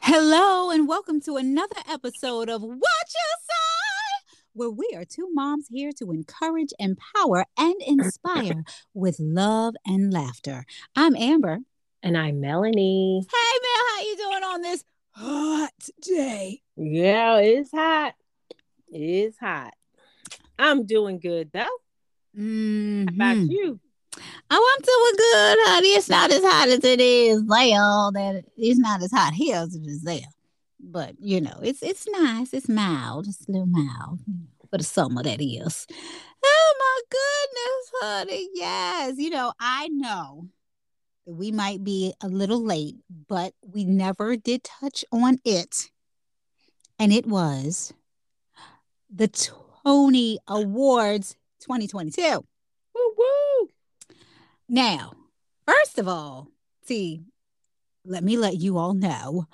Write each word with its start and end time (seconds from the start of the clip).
Hello, 0.00 0.70
and 0.70 0.86
welcome 0.86 1.22
to 1.22 1.36
another 1.36 1.76
episode 1.88 2.50
of 2.50 2.60
What 2.60 2.74
You 2.74 3.36
Say, 3.40 4.36
where 4.52 4.68
we 4.70 4.86
are 4.94 5.06
two 5.06 5.30
moms 5.32 5.68
here 5.70 5.92
to 5.92 6.10
encourage, 6.10 6.74
empower, 6.78 7.46
and 7.56 7.76
inspire 7.86 8.64
with 8.94 9.16
love 9.18 9.76
and 9.86 10.12
laughter. 10.12 10.66
I'm 10.94 11.16
Amber. 11.16 11.60
And 12.02 12.18
I'm 12.18 12.40
Melanie. 12.40 13.22
Hey, 13.32 13.58
Mel, 13.62 13.82
how 13.94 14.02
you 14.02 14.16
doing 14.18 14.44
on 14.44 14.60
this 14.60 14.84
hot 15.12 15.88
day? 16.02 16.60
Yeah, 16.76 17.38
it's 17.38 17.70
hot. 17.70 18.12
It's 18.88 19.38
hot. 19.38 19.72
I'm 20.58 20.86
doing 20.86 21.18
good 21.18 21.50
though. 21.52 21.66
Mm-hmm. 22.36 23.08
How 23.08 23.32
about 23.32 23.50
you? 23.50 23.80
Oh, 24.50 24.74
I'm 24.76 24.82
doing 24.82 25.16
good, 25.16 25.58
honey. 25.68 25.88
It's 25.88 26.08
not 26.08 26.30
as 26.30 26.42
hot 26.42 26.68
as 26.68 26.84
it 26.84 27.00
is 27.00 27.44
there. 27.46 28.10
That 28.12 28.44
it's 28.56 28.78
not 28.78 29.02
as 29.02 29.12
hot 29.12 29.34
here 29.34 29.56
as 29.56 29.74
it 29.74 29.86
is 29.86 30.02
there. 30.02 30.20
But 30.80 31.14
you 31.18 31.40
know, 31.40 31.58
it's 31.62 31.82
it's 31.82 32.06
nice. 32.08 32.54
It's 32.54 32.68
mild. 32.68 33.26
It's 33.26 33.46
a 33.48 33.52
little 33.52 33.66
mild 33.66 34.20
for 34.70 34.78
the 34.78 34.84
summer. 34.84 35.22
That 35.22 35.40
is. 35.40 35.86
Oh 36.44 36.74
my 36.78 37.00
goodness, 37.10 37.92
honey. 38.00 38.48
Yes. 38.54 39.14
You 39.18 39.30
know, 39.30 39.52
I 39.58 39.88
know 39.88 40.48
that 41.26 41.34
we 41.34 41.50
might 41.50 41.82
be 41.82 42.14
a 42.22 42.28
little 42.28 42.62
late, 42.62 42.96
but 43.28 43.52
we 43.62 43.84
never 43.84 44.36
did 44.36 44.62
touch 44.64 45.04
on 45.10 45.38
it, 45.44 45.90
and 46.98 47.12
it 47.12 47.26
was 47.26 47.92
the 49.14 49.28
Tony 49.86 50.40
Awards 50.48 51.36
2022. 51.60 52.20
Woo 52.92 53.14
woo. 53.16 53.68
Now, 54.68 55.12
first 55.64 56.00
of 56.00 56.08
all, 56.08 56.48
see, 56.82 57.20
let 58.04 58.24
me 58.24 58.36
let 58.36 58.56
you 58.56 58.78
all 58.78 58.94
know 58.94 59.46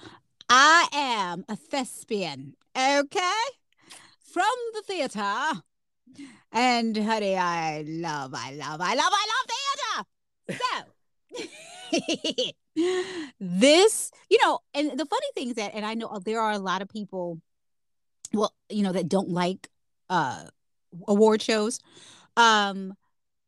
I 0.49 0.89
am 0.91 1.45
a 1.51 1.57
thespian, 1.57 2.55
okay? 2.75 3.43
From 4.21 4.45
the 4.73 4.83
theater. 4.87 5.61
And 6.51 6.97
honey, 6.97 7.37
I 7.37 7.85
love, 7.87 8.33
I 8.35 8.55
love, 8.55 8.81
I 8.81 8.95
love, 8.95 9.13
I 9.13 9.27
love 9.35 10.07
theater. 10.49 10.65
So 11.37 11.45
this, 13.39 14.11
you 14.31 14.39
know, 14.43 14.61
and 14.73 14.99
the 14.99 15.05
funny 15.05 15.27
thing 15.35 15.49
is 15.51 15.57
that, 15.57 15.75
and 15.75 15.85
I 15.85 15.93
know 15.93 16.19
there 16.25 16.41
are 16.41 16.53
a 16.53 16.59
lot 16.59 16.81
of 16.81 16.89
people, 16.89 17.39
well, 18.33 18.55
you 18.71 18.83
know, 18.83 18.93
that 18.93 19.11
don't 19.11 19.29
like 19.29 19.69
uh 20.13 20.45
award 21.09 21.43
shows. 21.43 21.81
Um, 22.37 22.95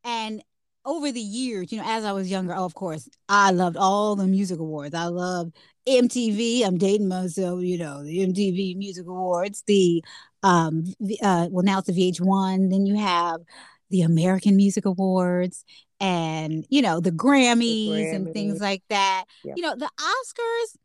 and 0.03 0.43
over 0.85 1.11
the 1.11 1.19
years, 1.19 1.71
you 1.71 1.79
know, 1.79 1.85
as 1.87 2.05
I 2.05 2.11
was 2.11 2.29
younger, 2.29 2.55
oh, 2.55 2.65
of 2.65 2.75
course, 2.75 3.09
I 3.27 3.51
loved 3.51 3.77
all 3.77 4.15
the 4.15 4.27
music 4.27 4.59
awards. 4.59 4.93
I 4.93 5.05
loved 5.05 5.55
MTV. 5.87 6.63
I'm 6.63 6.77
dating 6.77 7.07
myself, 7.07 7.63
you 7.63 7.77
know, 7.77 8.03
the 8.03 8.25
MTV 8.25 8.77
Music 8.77 9.05
Awards. 9.07 9.63
The 9.65 10.03
um, 10.43 10.85
uh, 11.23 11.47
well, 11.49 11.63
now 11.63 11.79
it's 11.79 11.87
the 11.87 11.93
VH1. 11.93 12.69
Then 12.69 12.85
you 12.85 12.95
have 12.95 13.41
the 13.89 14.01
American 14.01 14.55
Music 14.55 14.85
Awards, 14.85 15.65
and 15.99 16.65
you 16.69 16.81
know 16.81 16.99
the 16.99 17.11
Grammys, 17.11 17.59
the 17.59 17.89
Grammys. 17.89 18.15
and 18.15 18.33
things 18.33 18.61
like 18.61 18.83
that. 18.89 19.25
Yep. 19.43 19.57
You 19.57 19.63
know, 19.63 19.75
the 19.75 19.89
Oscars. 19.99 20.77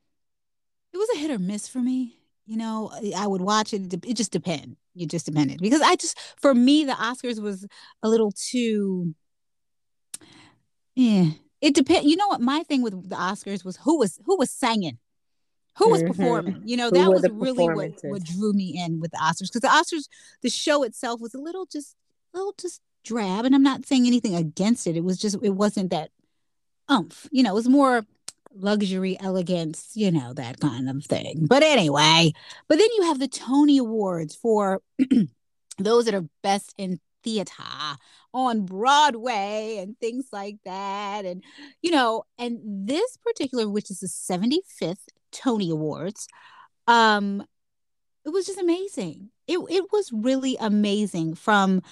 It 0.93 0.97
was 0.97 1.09
a 1.15 1.19
hit 1.19 1.31
or 1.31 1.39
miss 1.39 1.69
for 1.69 1.79
me. 1.79 2.20
You 2.47 2.57
know, 2.57 2.91
I 3.17 3.27
would 3.27 3.43
watch 3.43 3.73
it. 3.73 3.93
It 3.93 4.17
just 4.17 4.33
depend. 4.33 4.77
It 4.97 5.09
just 5.09 5.27
depended 5.27 5.61
because 5.61 5.81
I 5.81 5.95
just, 5.95 6.19
for 6.41 6.53
me, 6.53 6.85
the 6.85 6.93
Oscars 6.93 7.41
was 7.41 7.67
a 8.03 8.09
little 8.09 8.33
too 8.33 9.15
yeah, 10.95 11.31
it 11.61 11.75
depends. 11.75 12.07
You 12.07 12.17
know 12.17 12.29
what? 12.29 12.41
My 12.41 12.63
thing 12.63 12.83
with 12.83 13.09
the 13.09 13.17
Oscars 13.17 13.65
was 13.65 13.77
who 13.79 13.99
was 13.99 14.19
who 14.27 14.37
was 14.37 14.51
singing, 14.51 14.99
who 15.79 15.89
was 15.89 16.03
mm-hmm. 16.03 16.13
performing. 16.13 16.63
You 16.65 16.77
know, 16.77 16.91
who 16.91 16.99
that 16.99 17.11
was 17.11 17.27
really 17.33 17.69
what 17.69 17.93
what 18.03 18.25
drew 18.25 18.53
me 18.53 18.79
in 18.85 19.01
with 19.01 19.11
the 19.11 19.19
Oscars 19.19 19.51
because 19.53 19.63
the 19.63 19.69
Oscars, 19.69 20.09
the 20.43 20.51
show 20.51 20.83
itself 20.83 21.21
was 21.21 21.35
a 21.35 21.39
little 21.39 21.67
just, 21.67 21.97
a 22.35 22.39
little 22.39 22.55
just 22.61 22.83
drab, 23.05 23.45
and 23.45 23.55
I'm 23.55 23.63
not 23.63 23.87
saying 23.87 24.07
anything 24.07 24.35
against 24.35 24.87
it. 24.87 24.97
It 24.97 25.05
was 25.05 25.17
just, 25.19 25.39
it 25.43 25.55
wasn't 25.55 25.91
that 25.91 26.11
umph. 26.89 27.29
You 27.31 27.43
know, 27.45 27.53
it 27.53 27.55
was 27.55 27.69
more 27.69 28.05
luxury, 28.55 29.17
elegance, 29.21 29.91
you 29.95 30.11
know, 30.11 30.33
that 30.35 30.61
kind 30.61 30.89
of 30.89 31.05
thing. 31.05 31.47
But 31.47 31.63
anyway, 31.63 32.33
but 32.69 32.79
then 32.79 32.89
you 32.97 33.05
have 33.05 33.19
the 33.19 33.29
Tony 33.29 33.79
Awards 33.79 34.35
for 34.35 34.83
those 35.79 36.05
that 36.05 36.15
are 36.15 36.27
best 36.43 36.75
in 36.77 37.01
theater 37.23 37.63
on 38.33 38.65
Broadway 38.65 39.79
and 39.81 39.99
things 39.99 40.27
like 40.33 40.57
that. 40.65 41.25
And, 41.25 41.45
you 41.83 41.91
know, 41.91 42.25
and 42.39 42.59
this 42.63 43.17
particular, 43.19 43.69
which 43.69 43.91
is 43.91 44.01
the 44.01 44.09
75th 44.09 45.07
Tony 45.33 45.71
Awards, 45.71 46.27
um, 46.87 47.45
it 48.25 48.31
was 48.31 48.47
just 48.47 48.59
amazing. 48.61 49.31
It, 49.47 49.59
it 49.71 49.85
was 49.93 50.11
really 50.13 50.57
amazing 50.61 51.35
from 51.35 51.83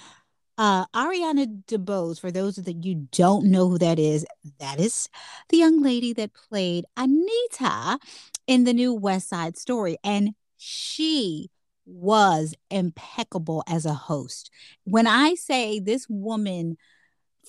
uh, 0.59 0.85
Ariana 0.87 1.63
DeBose, 1.67 2.19
for 2.19 2.31
those 2.31 2.57
that 2.57 2.83
you 2.83 3.07
don't 3.13 3.45
know 3.45 3.69
who 3.69 3.77
that 3.77 3.97
is, 3.97 4.25
that 4.59 4.77
is 4.77 5.07
the 5.47 5.55
young 5.55 5.81
lady 5.81 6.11
that 6.11 6.33
played 6.33 6.83
Anita 6.97 7.97
in 8.45 8.65
the 8.65 8.73
new 8.73 8.93
West 8.93 9.29
Side 9.29 9.57
Story. 9.57 9.95
And 10.03 10.31
she 10.57 11.49
was 11.85 12.53
impeccable 12.69 13.63
as 13.67 13.85
a 13.85 13.93
host. 13.93 14.51
When 14.83 15.07
I 15.07 15.35
say 15.35 15.79
this 15.79 16.07
woman 16.09 16.75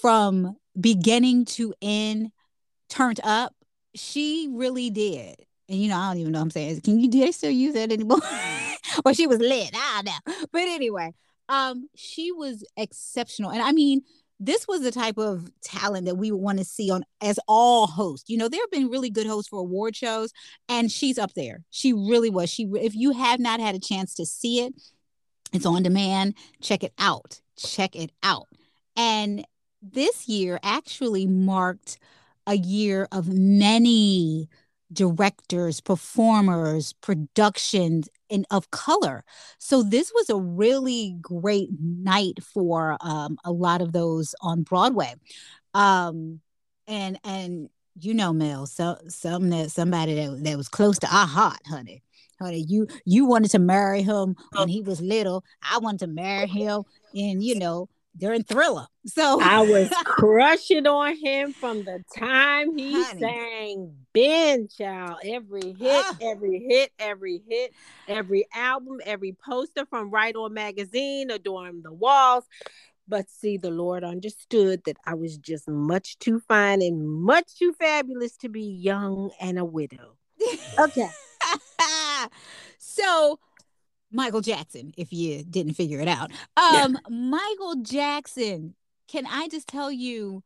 from 0.01 0.57
beginning 0.81 1.47
to 1.47 1.75
end 1.83 2.31
turned 2.89 3.21
up, 3.25 3.57
she 3.97 4.49
really 4.53 4.89
did. 4.89 5.35
And 5.69 5.83
you 5.83 5.89
know, 5.89 5.97
I 5.97 6.11
don't 6.11 6.21
even 6.21 6.33
know 6.33 6.39
what 6.39 6.45
I'm 6.45 6.51
saying. 6.53 6.81
Can 6.83 7.01
you 7.01 7.11
do 7.11 7.19
they 7.19 7.33
still 7.33 7.51
use 7.51 7.75
that 7.75 7.91
anymore? 7.91 8.21
well, 9.05 9.15
she 9.15 9.27
was 9.27 9.41
lit. 9.41 9.71
I 9.75 10.03
don't 10.05 10.07
know. 10.07 10.47
But 10.53 10.63
anyway, 10.63 11.13
um, 11.51 11.89
she 11.97 12.33
was 12.33 12.65
exceptional. 12.77 13.51
And 13.51 13.61
I 13.61 13.73
mean, 13.73 14.03
this 14.39 14.67
was 14.67 14.81
the 14.81 14.93
type 14.93 15.19
of 15.19 15.51
talent 15.63 16.07
that 16.07 16.17
we 16.17 16.33
want 16.33 16.59
to 16.59 16.65
see 16.65 16.91
on 16.91 17.05
as 17.21 17.39
all 17.47 17.87
hosts. 17.87 18.31
You 18.31 18.39
know, 18.39 18.49
there 18.49 18.61
have 18.63 18.71
been 18.71 18.89
really 18.89 19.11
good 19.11 19.27
hosts 19.27 19.51
for 19.51 19.61
award 19.61 19.95
shows, 19.95 20.33
and 20.69 20.91
she's 20.91 21.19
up 21.19 21.35
there. 21.35 21.63
She 21.71 21.93
really 21.93 22.31
was. 22.31 22.49
She, 22.49 22.65
if 22.77 22.95
you 22.95 23.11
have 23.11 23.39
not 23.39 23.61
had 23.61 23.75
a 23.75 23.81
chance 23.81 24.15
to 24.15 24.25
see 24.25 24.61
it, 24.61 24.73
it's 25.53 25.67
on 25.67 25.83
demand. 25.83 26.35
Check 26.63 26.83
it 26.85 26.95
out. 26.99 27.41
Check 27.59 27.95
it 27.97 28.13
out. 28.23 28.47
And 28.97 29.45
this 29.83 30.29
year 30.29 30.61
actually 30.63 31.27
marked 31.27 31.99
a 32.47 32.57
year 32.57 33.09
of 33.13 33.29
many 33.29 34.49
directors, 34.93 35.81
performers, 35.81 36.95
productions, 36.95 38.09
and 38.31 38.47
of 38.51 38.71
color. 38.71 39.25
So 39.59 39.83
this 39.83 40.13
was 40.15 40.31
a 40.31 40.37
really 40.37 41.17
great 41.21 41.71
night 41.81 42.43
for 42.43 42.97
um, 43.01 43.39
a 43.45 43.53
lot 43.53 43.83
of 43.83 43.93
those 43.93 44.35
on 44.41 44.63
Broadway. 44.63 45.15
Um, 45.75 46.41
and 46.87 47.19
and 47.25 47.69
you 48.01 48.15
know, 48.15 48.33
Mel, 48.33 48.67
so 48.67 48.97
some 49.09 49.51
that 49.51 49.71
somebody 49.71 50.15
that, 50.15 50.45
that 50.45 50.57
was 50.57 50.69
close 50.69 50.99
to 51.01 51.07
our 51.07 51.27
heart, 51.27 51.61
honey. 51.67 52.03
Honey, 52.41 52.65
you 52.67 52.87
you 53.05 53.27
wanted 53.27 53.51
to 53.51 53.59
marry 53.59 54.03
him 54.03 54.35
when 54.57 54.69
he 54.69 54.81
was 54.81 55.01
little. 55.01 55.45
I 55.63 55.79
wanted 55.79 56.01
to 56.01 56.07
marry 56.07 56.47
him, 56.47 56.85
and 57.15 57.43
you 57.43 57.59
know, 57.59 57.89
during 58.17 58.43
Thriller. 58.43 58.87
So 59.07 59.41
I 59.41 59.61
was 59.61 59.89
crushing 60.05 60.87
on 60.87 61.17
him 61.17 61.53
from 61.53 61.85
the 61.85 62.03
time 62.17 62.77
he 62.77 62.93
Honey. 63.03 63.21
sang 63.21 63.95
Ben 64.13 64.69
Child. 64.69 65.19
Every 65.25 65.73
hit, 65.73 66.05
ah. 66.07 66.17
every 66.21 66.65
hit, 66.69 66.93
every 66.99 67.43
hit, 67.49 67.73
every 68.09 68.47
album, 68.55 68.99
every 69.05 69.37
poster 69.45 69.87
from 69.87 70.11
Right 70.11 70.35
On 70.37 70.53
Magazine, 70.53 71.31
Adorn 71.31 71.83
the 71.83 71.93
Walls. 71.93 72.45
But 73.09 73.29
see, 73.29 73.57
the 73.57 73.71
Lord 73.71 74.05
understood 74.05 74.85
that 74.85 74.97
I 75.05 75.15
was 75.15 75.37
just 75.37 75.69
much 75.69 76.19
too 76.19 76.39
fine 76.39 76.81
and 76.81 77.09
much 77.09 77.57
too 77.59 77.73
fabulous 77.73 78.37
to 78.39 78.49
be 78.49 78.63
young 78.63 79.31
and 79.41 79.59
a 79.59 79.65
widow. 79.65 80.17
Okay. 80.79 81.09
so 82.79 83.39
Michael 84.11 84.41
Jackson, 84.41 84.93
if 84.97 85.13
you 85.13 85.45
didn't 85.45 85.75
figure 85.75 86.01
it 86.01 86.09
out. 86.09 86.31
Um, 86.57 86.99
yeah. 87.09 87.09
Michael 87.09 87.77
Jackson, 87.77 88.75
can 89.09 89.27
I 89.27 89.49
just 89.49 89.69
tell 89.69 89.91
you, 89.91 90.43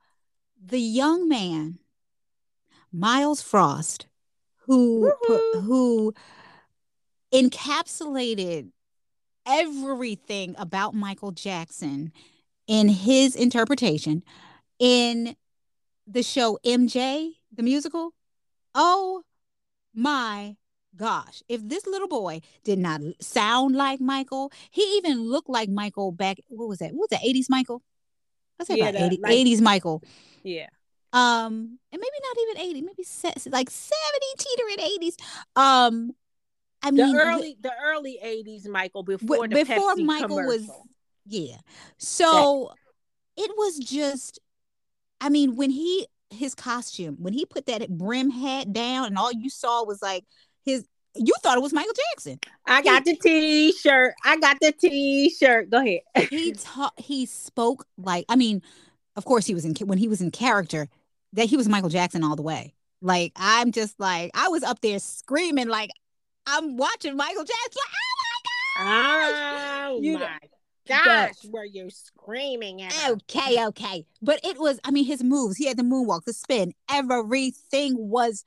the 0.63 0.81
young 0.81 1.29
man, 1.29 1.79
Myles 2.93 3.43
Frost, 3.43 4.07
who 4.67 5.13
who 5.53 6.15
encapsulated 7.33 8.71
everything 9.47 10.55
about 10.59 10.95
Michael 10.95 11.33
Jackson 11.33 12.13
in 12.67 12.89
his 12.89 13.35
interpretation 13.35 14.23
in 14.79 15.37
the 16.07 16.23
show 16.23 16.59
MJ, 16.65 17.33
the 17.53 17.63
musical. 17.63 18.13
Oh 18.75 19.23
my 19.95 20.57
gosh, 20.97 21.43
if 21.49 21.67
this 21.67 21.87
little 21.87 22.09
boy 22.09 22.41
did 22.65 22.79
not 22.79 23.01
sound 23.21 23.75
like 23.75 24.01
Michael, 24.01 24.53
he 24.71 24.83
even 24.97 25.23
looked 25.23 25.49
like 25.49 25.69
Michael 25.69 26.13
back. 26.13 26.39
What 26.49 26.69
was 26.69 26.79
that? 26.79 26.93
What 26.93 27.11
was 27.11 27.21
that? 27.21 27.23
80s 27.23 27.47
Michael? 27.49 27.83
I 28.61 28.65
say 28.65 28.77
yeah, 28.77 28.89
about 28.89 29.03
80, 29.03 29.21
like, 29.23 29.33
80s 29.33 29.61
Michael. 29.61 30.03
Yeah. 30.43 30.67
Um, 31.13 31.79
and 31.93 32.01
maybe 32.01 32.19
not 32.23 32.37
even 32.43 32.71
80, 32.71 32.83
maybe 32.83 33.05
like 33.51 33.71
70 33.71 34.27
teetering 34.39 34.99
80s. 35.01 35.61
Um, 35.61 36.13
I 36.83 36.91
mean 36.91 37.15
the 37.15 37.19
early 37.19 37.57
the 37.63 37.73
early 37.83 38.19
80s 38.23 38.69
Michael 38.69 39.03
before 39.05 39.49
the 39.49 39.65
before 39.65 39.95
Pepsi 39.95 40.05
Michael 40.05 40.37
commercial. 40.37 40.67
was 40.67 40.71
yeah. 41.25 41.57
So 41.97 42.73
that, 43.37 43.45
it 43.45 43.51
was 43.57 43.79
just 43.79 44.39
I 45.21 45.31
mean, 45.31 45.57
when 45.57 45.71
he 45.71 46.07
his 46.31 46.55
costume, 46.55 47.17
when 47.19 47.33
he 47.33 47.47
put 47.47 47.67
that 47.67 47.89
brim 47.89 48.31
hat 48.31 48.73
down 48.73 49.07
and 49.07 49.17
all 49.17 49.33
you 49.33 49.49
saw 49.49 49.85
was 49.85 50.03
like 50.03 50.25
his 50.65 50.87
you 51.17 51.33
thought 51.43 51.57
it 51.57 51.63
was 51.63 51.73
Michael 51.73 51.93
Jackson. 52.11 52.41
I 52.67 52.83
got 52.83 53.05
he, 53.05 53.13
the 53.13 53.19
t-shirt. 53.19 54.15
I 54.25 54.37
got 54.39 54.57
the 54.61 54.73
t-shirt. 54.73 55.71
Go 55.71 55.79
ahead. 55.79 56.01
he 56.31 56.53
taught 56.53 56.95
he 56.99 57.27
spoke 57.27 57.87
like 57.97 58.25
I 58.29 58.37
mean, 58.37 58.63
of 59.17 59.25
course 59.25 59.47
he 59.47 59.55
was 59.55 59.65
in 59.65 59.75
when 59.87 59.99
he 59.99 60.09
was 60.09 60.21
in 60.21 60.31
character 60.31 60.89
that 61.35 61.47
he 61.47 61.57
was 61.57 61.69
Michael 61.69 61.89
Jackson 61.89 62.25
all 62.25 62.37
the 62.37 62.43
way. 62.43 62.75
Like 63.01 63.33
I'm 63.37 63.73
just 63.73 63.99
like 64.01 64.31
I 64.35 64.49
was 64.49 64.63
up 64.63 64.81
there 64.81 64.99
screaming 64.99 65.69
like 65.69 65.91
I'm 66.47 66.77
watching 66.77 67.17
Michael 67.17 67.45
Jackson. 67.45 67.83
oh 68.79 68.83
my 68.83 68.85
gosh! 68.85 69.85
Oh 69.87 70.01
you 70.03 70.19
my 70.19 70.39
gosh, 70.87 71.35
but, 71.43 71.51
were 71.51 71.65
you 71.65 71.91
screaming 71.91 72.83
at 72.83 72.93
Okay, 73.09 73.65
okay. 73.67 74.07
But 74.23 74.41
it 74.45 74.59
was, 74.59 74.81
I 74.85 74.91
mean, 74.91 75.05
his 75.05 75.23
moves, 75.23 75.57
he 75.57 75.67
had 75.67 75.77
the 75.77 75.83
moonwalk, 75.83 76.25
the 76.25 76.33
spin, 76.33 76.73
everything 76.91 77.95
was 77.97 78.45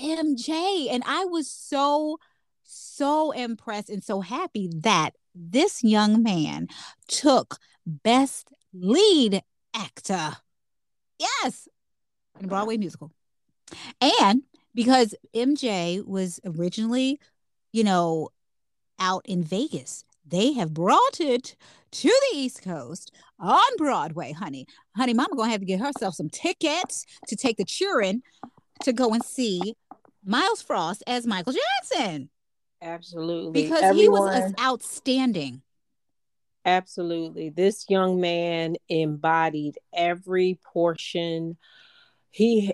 MJ. 0.00 0.88
And 0.90 1.02
I 1.06 1.24
was 1.24 1.50
so, 1.50 2.18
so 2.62 3.30
impressed 3.32 3.90
and 3.90 4.02
so 4.02 4.20
happy 4.20 4.70
that 4.80 5.10
this 5.34 5.82
young 5.84 6.22
man 6.22 6.68
took 7.08 7.58
best 7.86 8.48
lead 8.72 9.42
actor. 9.74 10.36
Yes, 11.18 11.68
in 12.38 12.46
a 12.46 12.48
Broadway 12.48 12.76
musical. 12.76 13.12
And 14.00 14.42
because 14.74 15.14
MJ 15.34 16.04
was 16.06 16.40
originally, 16.44 17.20
you 17.72 17.84
know, 17.84 18.30
out 18.98 19.22
in 19.26 19.42
Vegas, 19.42 20.04
they 20.26 20.52
have 20.52 20.74
brought 20.74 21.20
it 21.20 21.56
to 21.90 22.08
the 22.08 22.38
East 22.38 22.62
Coast 22.62 23.12
on 23.38 23.58
Broadway, 23.76 24.32
honey. 24.32 24.66
Honey, 24.96 25.14
mama 25.14 25.34
gonna 25.36 25.50
have 25.50 25.60
to 25.60 25.66
get 25.66 25.80
herself 25.80 26.14
some 26.14 26.30
tickets 26.30 27.04
to 27.26 27.36
take 27.36 27.56
the 27.56 27.64
children 27.64 28.22
to 28.82 28.92
go 28.92 29.12
and 29.12 29.24
see 29.24 29.74
Myles 30.24 30.62
Frost 30.62 31.02
as 31.06 31.26
Michael 31.26 31.52
Jackson. 31.52 32.30
Absolutely. 32.82 33.62
Because 33.62 33.82
Everyone, 33.82 34.32
he 34.32 34.40
was 34.40 34.52
outstanding. 34.60 35.62
Absolutely. 36.64 37.50
This 37.50 37.86
young 37.88 38.20
man 38.20 38.76
embodied 38.88 39.78
every 39.92 40.58
portion. 40.72 41.56
He 42.30 42.72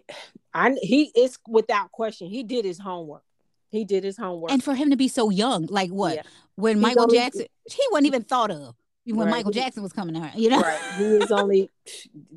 I 0.52 0.76
he 0.82 1.12
is 1.14 1.38
without 1.48 1.93
question. 1.93 2.28
He 2.28 2.43
did 2.43 2.64
his 2.64 2.78
homework. 2.78 3.22
He 3.70 3.84
did 3.84 4.04
his 4.04 4.16
homework. 4.16 4.50
And 4.50 4.62
for 4.62 4.75
him 4.75 4.90
to 4.90 4.96
be 4.96 5.08
so 5.08 5.31
young, 5.31 5.66
like 5.66 5.90
what? 5.90 6.16
Yeah. 6.16 6.22
When 6.56 6.81
Michael 6.81 7.06
Jackson, 7.06 7.46
he 7.70 7.82
wasn't 7.90 8.06
even 8.06 8.22
thought 8.22 8.50
of 8.50 8.75
when 9.12 9.26
right. 9.26 9.36
Michael 9.36 9.52
Jackson 9.52 9.82
was 9.82 9.92
coming 9.92 10.14
to 10.14 10.20
her, 10.20 10.38
you 10.38 10.50
know? 10.50 10.60
Right. 10.60 10.80
He 10.98 11.04
is 11.04 11.30
only 11.30 11.70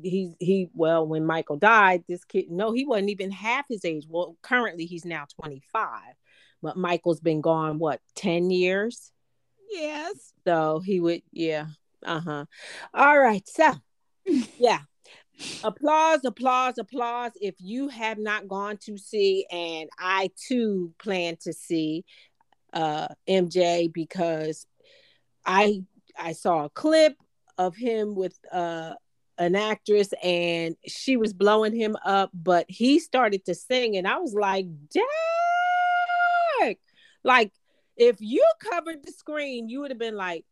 he's 0.02 0.34
he 0.38 0.68
well, 0.74 1.06
when 1.06 1.24
Michael 1.24 1.56
died, 1.56 2.04
this 2.08 2.24
kid 2.24 2.50
no, 2.50 2.72
he 2.72 2.84
wasn't 2.84 3.10
even 3.10 3.30
half 3.30 3.66
his 3.68 3.84
age. 3.84 4.06
Well, 4.08 4.36
currently 4.42 4.86
he's 4.86 5.04
now 5.04 5.26
25. 5.40 5.90
But 6.62 6.76
Michael's 6.76 7.20
been 7.20 7.40
gone 7.40 7.78
what, 7.78 8.00
10 8.16 8.50
years? 8.50 9.12
Yes. 9.70 10.32
So 10.46 10.80
he 10.84 11.00
would, 11.00 11.22
yeah. 11.32 11.66
Uh-huh. 12.04 12.44
All 12.92 13.18
right. 13.18 13.46
So 13.48 13.72
yeah 14.58 14.80
applause, 15.64 16.24
applause, 16.24 16.78
applause. 16.78 17.32
If 17.40 17.54
you 17.58 17.88
have 17.88 18.18
not 18.18 18.48
gone 18.48 18.76
to 18.84 18.98
see, 18.98 19.46
and 19.50 19.88
I 19.98 20.30
too 20.48 20.92
plan 20.98 21.36
to 21.42 21.52
see 21.52 22.04
uh 22.72 23.08
MJ 23.28 23.92
because 23.92 24.66
I 25.44 25.82
I 26.20 26.32
saw 26.32 26.64
a 26.64 26.70
clip 26.70 27.14
of 27.58 27.76
him 27.76 28.14
with 28.14 28.38
uh 28.52 28.94
an 29.38 29.56
actress 29.56 30.12
and 30.22 30.76
she 30.86 31.16
was 31.16 31.32
blowing 31.32 31.74
him 31.74 31.96
up, 32.04 32.30
but 32.34 32.66
he 32.68 32.98
started 32.98 33.44
to 33.46 33.54
sing, 33.54 33.96
and 33.96 34.06
I 34.06 34.18
was 34.18 34.34
like, 34.34 34.66
dang! 34.92 36.76
Like, 37.24 37.52
if 37.96 38.16
you 38.20 38.44
covered 38.70 39.04
the 39.04 39.12
screen, 39.12 39.68
you 39.68 39.80
would 39.80 39.90
have 39.90 39.98
been 39.98 40.16
like, 40.16 40.44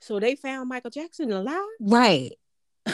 so 0.00 0.20
they 0.20 0.36
found 0.36 0.68
Michael 0.68 0.90
Jackson 0.90 1.32
alive? 1.32 1.60
Right 1.80 2.32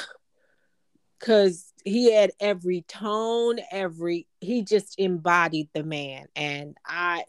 because 1.20 1.72
he 1.84 2.12
had 2.12 2.30
every 2.40 2.82
tone, 2.82 3.58
every 3.70 4.26
he 4.40 4.62
just 4.62 4.98
embodied 4.98 5.68
the 5.74 5.82
man, 5.82 6.26
and 6.34 6.76
I 6.86 7.24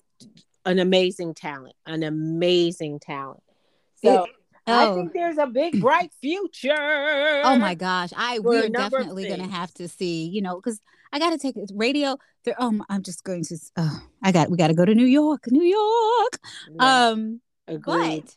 an 0.66 0.80
amazing 0.80 1.34
talent, 1.34 1.76
an 1.86 2.04
amazing 2.04 3.00
talent. 3.00 3.44
So. 4.04 4.24
It, 4.24 4.30
oh. 4.68 4.92
I 4.92 4.96
think 4.96 5.14
there's 5.14 5.38
a 5.38 5.48
big 5.48 5.82
bright 5.82 6.12
future. 6.22 7.42
Oh 7.44 7.58
my 7.58 7.76
gosh. 7.76 8.12
I 8.16 8.40
we're 8.40 8.70
definitely 8.70 9.28
gonna 9.28 9.48
have 9.48 9.74
to 9.76 9.88
see, 9.88 10.28
you 10.28 10.42
know, 10.42 10.56
because 10.56 10.80
I 11.12 11.20
gotta 11.20 11.38
take 11.38 11.58
it 11.58 11.72
radio. 11.74 12.18
There 12.44 12.62
um 12.62 12.84
I'm 12.90 13.04
just 13.04 13.24
going 13.24 13.44
to 13.46 13.58
Oh, 13.78 14.00
I 14.24 14.32
got 14.32 14.50
we 14.50 14.58
gotta 14.58 14.74
go 14.74 14.86
to 14.86 14.96
New 14.96 15.06
York, 15.06 15.46
New 15.50 15.64
York. 15.64 16.40
Yeah. 16.74 17.08
Um 17.08 17.42
Agreed. 17.68 18.24
but 18.24 18.36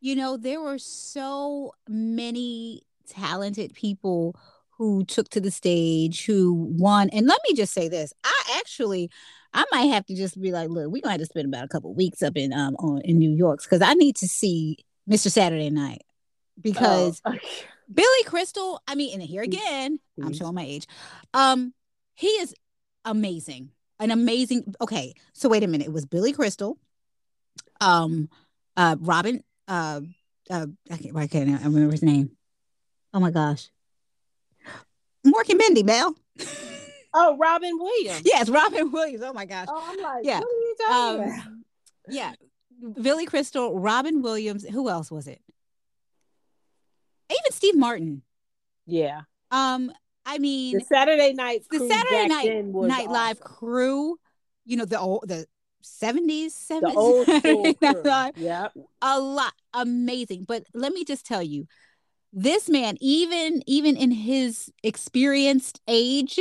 you 0.00 0.14
know, 0.14 0.36
there 0.36 0.60
were 0.60 0.78
so 0.78 1.72
many 1.88 2.82
talented 3.08 3.74
people 3.74 4.36
who 4.78 5.04
took 5.04 5.28
to 5.30 5.40
the 5.40 5.50
stage, 5.50 6.26
who 6.26 6.52
won. 6.52 7.08
And 7.10 7.26
let 7.26 7.40
me 7.48 7.54
just 7.54 7.72
say 7.72 7.88
this: 7.88 8.12
I 8.24 8.58
actually, 8.58 9.10
I 9.54 9.64
might 9.72 9.86
have 9.86 10.04
to 10.06 10.14
just 10.14 10.40
be 10.40 10.52
like, 10.52 10.68
look, 10.68 10.90
we're 10.90 11.02
gonna 11.02 11.12
have 11.12 11.20
to 11.20 11.26
spend 11.26 11.46
about 11.46 11.64
a 11.64 11.68
couple 11.68 11.94
weeks 11.94 12.22
up 12.22 12.36
in 12.36 12.52
um 12.52 12.76
on 12.76 13.00
in 13.02 13.18
New 13.18 13.30
York 13.30 13.60
because 13.62 13.82
I 13.82 13.94
need 13.94 14.16
to 14.16 14.28
see 14.28 14.78
Mr. 15.08 15.30
Saturday 15.30 15.70
Night 15.70 16.02
because 16.60 17.20
oh. 17.24 17.34
Billy 17.92 18.24
Crystal. 18.24 18.82
I 18.86 18.94
mean, 18.94 19.14
and 19.14 19.22
here 19.22 19.42
again, 19.42 19.98
I'm 20.22 20.32
showing 20.32 20.54
my 20.54 20.64
age. 20.64 20.86
Um, 21.34 21.72
he 22.14 22.28
is 22.28 22.54
amazing, 23.04 23.70
an 24.00 24.10
amazing. 24.10 24.74
Okay, 24.80 25.14
so 25.32 25.48
wait 25.48 25.62
a 25.62 25.66
minute. 25.66 25.86
It 25.86 25.92
was 25.92 26.06
Billy 26.06 26.32
Crystal, 26.32 26.78
um, 27.80 28.28
uh, 28.76 28.96
Robin, 29.00 29.42
uh, 29.68 30.00
uh, 30.50 30.66
I 30.90 30.96
can't, 30.96 31.16
I 31.16 31.26
can't 31.26 31.48
I 31.48 31.64
remember 31.64 31.92
his 31.92 32.02
name. 32.02 32.30
Oh 33.12 33.20
my 33.20 33.30
gosh. 33.30 33.68
Mork 35.26 35.48
and 35.48 35.58
Mindy, 35.58 35.82
Mel. 35.82 36.14
oh, 37.14 37.36
Robin 37.36 37.76
Williams. 37.78 38.22
Yes, 38.24 38.48
Robin 38.48 38.92
Williams. 38.92 39.24
Oh 39.24 39.32
my 39.32 39.44
gosh. 39.44 39.66
Oh, 39.68 39.84
I'm 39.88 40.00
like, 40.00 40.24
yeah. 40.24 40.40
what 40.40 40.48
are 40.48 40.60
you 40.60 40.76
talking 40.78 41.20
um, 41.20 41.28
about? 41.32 41.46
Yeah. 42.08 42.32
Billy 43.00 43.26
Crystal, 43.26 43.78
Robin 43.78 44.22
Williams. 44.22 44.66
Who 44.68 44.88
else 44.88 45.10
was 45.10 45.26
it? 45.26 45.40
Even 47.30 47.52
Steve 47.52 47.76
Martin. 47.76 48.22
Yeah. 48.86 49.22
Um, 49.50 49.92
I 50.24 50.38
mean 50.38 50.78
the 50.78 50.84
Saturday 50.84 51.32
night 51.32 51.62
the 51.70 51.88
Saturday 51.88 52.26
night 52.26 52.64
night 52.64 53.00
awesome. 53.00 53.12
live 53.12 53.40
crew, 53.40 54.16
you 54.64 54.76
know, 54.76 54.84
the 54.84 54.98
old 54.98 55.28
the 55.28 55.46
70s, 55.84 56.52
70s. 56.52 56.80
The 56.80 56.94
old. 56.96 58.36
Yeah. 58.36 58.68
A 59.02 59.20
lot 59.20 59.52
amazing. 59.72 60.44
But 60.46 60.64
let 60.74 60.92
me 60.92 61.04
just 61.04 61.24
tell 61.24 61.42
you, 61.42 61.66
this 62.32 62.68
man 62.68 62.96
even 63.00 63.62
even 63.66 63.96
in 63.96 64.10
his 64.10 64.72
experienced 64.82 65.80
age 65.86 66.40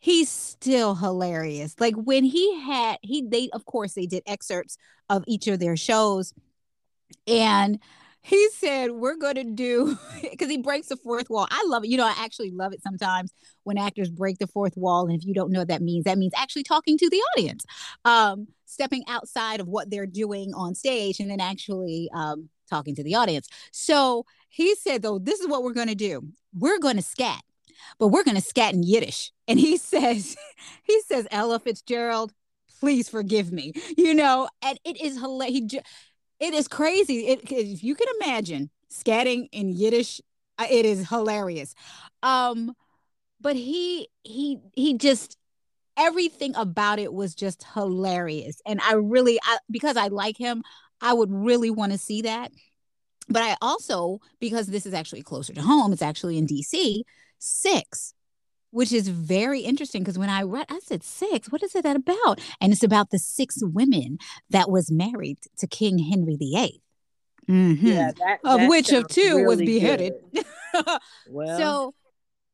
he's 0.00 0.28
still 0.28 0.96
hilarious. 0.96 1.76
Like 1.78 1.94
when 1.94 2.24
he 2.24 2.60
had 2.60 2.98
he 3.02 3.22
they 3.22 3.50
of 3.52 3.64
course 3.64 3.94
they 3.94 4.06
did 4.06 4.22
excerpts 4.26 4.76
of 5.08 5.24
each 5.26 5.46
of 5.46 5.60
their 5.60 5.76
shows 5.76 6.34
and 7.26 7.78
he 8.22 8.48
said 8.50 8.90
we're 8.90 9.16
going 9.16 9.36
to 9.36 9.44
do 9.44 9.96
because 10.22 10.50
he 10.50 10.58
breaks 10.58 10.88
the 10.88 10.96
fourth 10.96 11.30
wall. 11.30 11.46
I 11.50 11.64
love 11.66 11.84
it. 11.84 11.90
You 11.90 11.96
know 11.96 12.06
i 12.06 12.14
actually 12.18 12.50
love 12.50 12.72
it 12.72 12.82
sometimes 12.82 13.32
when 13.62 13.78
actors 13.78 14.10
break 14.10 14.38
the 14.38 14.46
fourth 14.46 14.76
wall 14.76 15.06
and 15.06 15.14
if 15.14 15.24
you 15.24 15.34
don't 15.34 15.52
know 15.52 15.60
what 15.60 15.68
that 15.68 15.82
means 15.82 16.04
that 16.04 16.18
means 16.18 16.32
actually 16.36 16.64
talking 16.64 16.98
to 16.98 17.08
the 17.08 17.22
audience 17.36 17.64
um 18.04 18.48
stepping 18.64 19.04
outside 19.08 19.60
of 19.60 19.68
what 19.68 19.90
they're 19.90 20.06
doing 20.06 20.52
on 20.54 20.74
stage 20.74 21.20
and 21.20 21.30
then 21.30 21.40
actually 21.40 22.10
um 22.14 22.48
talking 22.70 22.94
to 22.94 23.02
the 23.02 23.16
audience. 23.16 23.48
So 23.72 24.24
he 24.48 24.74
said, 24.76 25.02
though, 25.02 25.18
this 25.18 25.40
is 25.40 25.48
what 25.48 25.62
we're 25.62 25.74
going 25.74 25.88
to 25.88 25.94
do. 25.94 26.22
We're 26.54 26.78
going 26.78 26.96
to 26.96 27.02
scat, 27.02 27.42
but 27.98 28.08
we're 28.08 28.24
going 28.24 28.36
to 28.36 28.42
scat 28.42 28.74
in 28.74 28.82
Yiddish. 28.82 29.32
And 29.48 29.58
he 29.58 29.76
says, 29.76 30.36
he 30.84 31.00
says, 31.02 31.26
Ella 31.30 31.58
Fitzgerald, 31.58 32.32
please 32.80 33.08
forgive 33.08 33.52
me. 33.52 33.72
You 33.96 34.14
know, 34.14 34.48
and 34.62 34.78
it 34.84 35.00
is 35.00 35.18
hilarious. 35.18 35.74
It 36.38 36.54
is 36.54 36.68
crazy. 36.68 37.28
It, 37.28 37.40
if 37.50 37.84
you 37.84 37.94
can 37.94 38.08
imagine 38.20 38.70
scatting 38.90 39.48
in 39.52 39.72
Yiddish, 39.72 40.20
uh, 40.58 40.66
it 40.70 40.86
is 40.86 41.08
hilarious. 41.08 41.74
Um, 42.22 42.74
but 43.40 43.56
he 43.56 44.08
he 44.22 44.58
he 44.74 44.98
just 44.98 45.36
everything 45.96 46.54
about 46.56 46.98
it 46.98 47.12
was 47.12 47.34
just 47.34 47.64
hilarious. 47.74 48.60
And 48.66 48.80
I 48.80 48.94
really, 48.94 49.38
I, 49.42 49.58
because 49.70 49.96
I 49.96 50.08
like 50.08 50.36
him, 50.36 50.62
I 51.00 51.12
would 51.12 51.30
really 51.30 51.70
want 51.70 51.92
to 51.92 51.98
see 51.98 52.22
that. 52.22 52.52
But 53.28 53.42
I 53.42 53.56
also, 53.62 54.20
because 54.40 54.66
this 54.66 54.86
is 54.86 54.94
actually 54.94 55.22
closer 55.22 55.52
to 55.52 55.62
home, 55.62 55.92
it's 55.92 56.02
actually 56.02 56.38
in 56.38 56.46
DC, 56.46 57.02
six, 57.40 58.14
which 58.70 58.92
is 58.92 59.08
very 59.08 59.60
interesting 59.60 60.02
because 60.02 60.18
when 60.18 60.30
I 60.30 60.42
read, 60.42 60.66
I 60.70 60.78
said 60.82 61.02
six, 61.02 61.50
what 61.50 61.62
is 61.62 61.74
it 61.74 61.82
that 61.82 61.96
about? 61.96 62.40
And 62.60 62.72
it's 62.72 62.84
about 62.84 63.10
the 63.10 63.18
six 63.18 63.58
women 63.60 64.18
that 64.50 64.70
was 64.70 64.90
married 64.90 65.38
to 65.58 65.66
King 65.66 65.98
Henry 65.98 66.36
VIII. 66.36 66.80
Mm-hmm. 67.48 67.86
Yeah, 67.86 68.12
that, 68.18 68.38
of 68.44 68.68
which 68.68 68.92
of 68.92 69.08
two 69.08 69.36
really 69.36 69.44
was 69.44 69.58
beheaded. 69.58 70.12
well, 71.28 71.58
so 71.58 71.94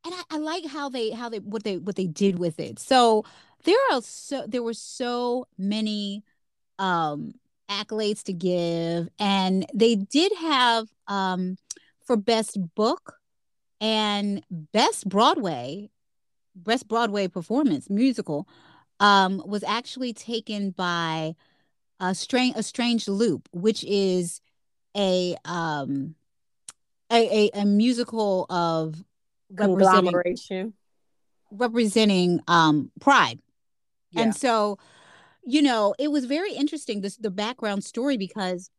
and 0.07 0.15
I, 0.15 0.37
I 0.37 0.39
like 0.39 0.67
how 0.67 0.89
they 0.89 1.11
how 1.11 1.29
they 1.29 1.41
what 1.41 1.65
they 1.65 1.77
what 1.77 1.97
they 1.97 2.07
did 2.07 2.39
with 2.39 2.59
it. 2.59 2.79
So 2.79 3.25
there 3.65 3.77
are 3.93 4.01
so 4.01 4.47
there 4.47 4.63
were 4.63 4.75
so 4.75 5.47
many 5.59 6.25
um 6.79 7.35
accolades 7.69 8.23
to 8.23 8.33
give 8.33 9.09
and 9.19 9.67
they 9.75 9.97
did 9.97 10.33
have 10.41 10.89
um 11.09 11.57
for 12.07 12.17
best 12.17 12.59
book 12.75 13.16
and 13.81 14.43
best 14.51 15.09
broadway 15.09 15.91
best 16.55 16.89
broadway 16.89 17.29
performance 17.29 17.91
musical 17.91 18.49
um 19.01 19.43
was 19.47 19.63
actually 19.65 20.13
taken 20.13 20.71
by 20.71 21.35
a 22.01 22.15
strange 22.15 22.55
a 22.57 22.63
strange 22.63 23.09
loop 23.09 23.49
which 23.53 23.85
is 23.85 24.41
a 24.97 25.37
um 25.45 26.15
a, 27.11 27.51
a, 27.55 27.61
a 27.61 27.65
musical 27.65 28.47
of 28.51 29.05
conglomeration. 29.57 30.73
representing 31.51 32.41
um 32.49 32.91
pride. 33.01 33.39
Yeah. 34.11 34.23
and 34.23 34.37
so 34.37 34.79
you 35.45 35.63
know 35.63 35.95
it 35.99 36.11
was 36.11 36.25
very 36.25 36.53
interesting 36.53 37.03
this 37.03 37.17
the 37.17 37.31
background 37.31 37.85
story 37.85 38.17
because 38.17 38.71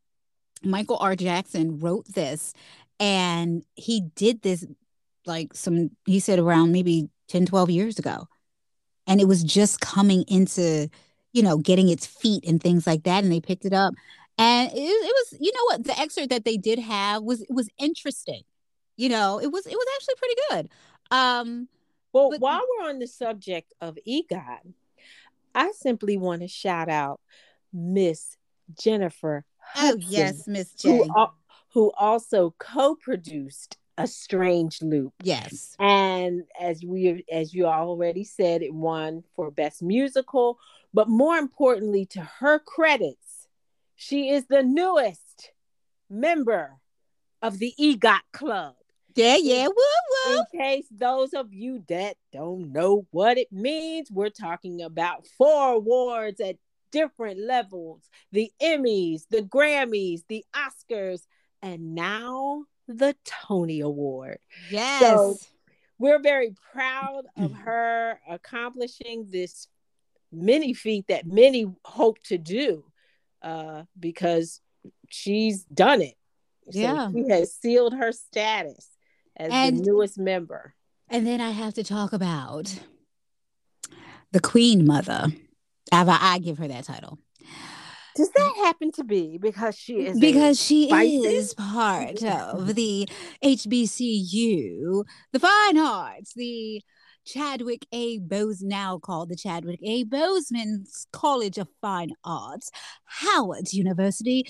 michael 0.62 0.98
r. 1.00 1.14
Jackson 1.14 1.78
wrote 1.78 2.06
this 2.12 2.52
and 3.00 3.62
he 3.74 4.00
did 4.14 4.42
this 4.42 4.66
like 5.28 5.54
some 5.54 5.90
he 6.06 6.18
said 6.18 6.38
around 6.38 6.72
maybe 6.72 7.08
10 7.28 7.46
12 7.46 7.70
years 7.70 7.98
ago 7.98 8.26
and 9.06 9.20
it 9.20 9.28
was 9.28 9.44
just 9.44 9.80
coming 9.80 10.24
into 10.28 10.88
you 11.32 11.42
know 11.42 11.58
getting 11.58 11.88
its 11.88 12.06
feet 12.06 12.44
and 12.46 12.62
things 12.62 12.86
like 12.86 13.04
that 13.04 13.22
and 13.22 13.32
they 13.32 13.40
picked 13.40 13.64
it 13.64 13.72
up 13.72 13.94
and 14.38 14.70
it, 14.72 14.76
it 14.76 15.14
was 15.32 15.40
you 15.40 15.52
know 15.52 15.64
what 15.66 15.84
the 15.84 15.98
excerpt 16.00 16.30
that 16.30 16.44
they 16.44 16.56
did 16.56 16.78
have 16.78 17.22
was 17.22 17.44
was 17.48 17.68
interesting 17.78 18.42
you 18.98 19.08
know, 19.08 19.38
it 19.40 19.46
was 19.46 19.64
it 19.64 19.72
was 19.72 19.86
actually 19.96 20.14
pretty 20.16 20.34
good. 20.50 20.68
Um 21.10 21.68
well, 22.12 22.30
but, 22.30 22.40
while 22.40 22.60
we're 22.60 22.88
on 22.88 22.98
the 22.98 23.06
subject 23.06 23.72
of 23.80 23.96
EGOT, 24.06 24.74
I 25.54 25.72
simply 25.72 26.18
want 26.18 26.42
to 26.42 26.48
shout 26.48 26.88
out 26.90 27.20
Miss 27.72 28.36
Jennifer. 28.78 29.44
Hudson, 29.58 30.02
oh 30.02 30.06
yes, 30.08 30.48
Miss 30.48 30.72
J. 30.74 30.98
Who, 30.98 31.26
who 31.74 31.92
also 31.96 32.54
co-produced 32.58 33.78
a 33.98 34.06
strange 34.06 34.80
loop. 34.80 35.12
Yes. 35.22 35.74
And 35.78 36.44
as 36.58 36.82
we 36.84 37.24
as 37.30 37.52
you 37.52 37.66
already 37.66 38.24
said 38.24 38.62
it 38.62 38.72
won 38.72 39.24
for 39.34 39.50
best 39.50 39.82
musical 39.82 40.58
but 40.94 41.08
more 41.08 41.36
importantly 41.36 42.06
to 42.06 42.20
her 42.20 42.58
credits 42.58 43.46
she 44.00 44.30
is 44.30 44.46
the 44.46 44.62
newest 44.62 45.50
member 46.08 46.78
of 47.42 47.58
the 47.58 47.74
egot 47.80 48.20
club. 48.32 48.74
Yeah, 49.16 49.36
yeah, 49.36 49.66
woo 49.66 49.74
woo. 50.28 50.38
In 50.38 50.60
case 50.60 50.86
those 50.90 51.34
of 51.34 51.52
you 51.52 51.82
that 51.88 52.16
don't 52.32 52.72
know 52.72 53.06
what 53.10 53.38
it 53.38 53.50
means, 53.50 54.08
we're 54.08 54.30
talking 54.30 54.82
about 54.82 55.26
four 55.36 55.72
awards 55.72 56.40
at 56.40 56.56
different 56.92 57.40
levels 57.40 58.08
the 58.30 58.52
Emmys, 58.62 59.22
the 59.28 59.42
Grammys, 59.42 60.22
the 60.28 60.44
Oscars, 60.54 61.26
and 61.60 61.96
now 61.96 62.64
the 62.88 63.14
Tony 63.24 63.80
Award. 63.80 64.38
Yes. 64.70 65.00
So 65.00 65.36
we're 65.98 66.20
very 66.20 66.54
proud 66.72 67.24
of 67.36 67.52
her 67.52 68.18
accomplishing 68.28 69.28
this 69.30 69.68
many 70.32 70.74
feat 70.74 71.06
that 71.08 71.26
many 71.26 71.66
hope 71.84 72.22
to 72.24 72.38
do 72.38 72.84
uh, 73.42 73.82
because 73.98 74.60
she's 75.08 75.64
done 75.64 76.02
it. 76.02 76.14
So 76.70 76.78
yeah. 76.78 77.10
She 77.12 77.28
has 77.28 77.54
sealed 77.54 77.94
her 77.94 78.12
status 78.12 78.88
as 79.36 79.50
and, 79.52 79.78
the 79.78 79.82
newest 79.82 80.18
member. 80.18 80.74
And 81.08 81.26
then 81.26 81.40
I 81.40 81.50
have 81.50 81.74
to 81.74 81.84
talk 81.84 82.12
about 82.12 82.78
the 84.32 84.40
Queen 84.40 84.86
Mother. 84.86 85.26
I, 85.90 86.18
I 86.34 86.38
give 86.38 86.58
her 86.58 86.68
that 86.68 86.84
title. 86.84 87.18
Does 88.16 88.30
that 88.30 88.54
happen 88.56 88.90
to 88.92 89.04
be 89.04 89.38
because 89.38 89.76
she 89.76 90.06
is 90.06 90.18
because 90.18 90.60
she 90.60 90.90
is 90.90 91.54
part 91.54 92.22
of 92.24 92.74
the 92.74 93.08
HBCU, 93.44 95.04
the 95.32 95.38
Fine 95.38 95.78
Arts, 95.78 96.32
the 96.34 96.82
Chadwick 97.24 97.86
A. 97.92 98.18
Boseman, 98.18 98.68
now 98.68 98.98
called 98.98 99.28
the 99.28 99.36
Chadwick 99.36 99.80
A. 99.84 100.04
Boseman 100.04 100.86
College 101.12 101.58
of 101.58 101.68
Fine 101.80 102.12
Arts, 102.24 102.70
Howard 103.04 103.72
University, 103.72 104.46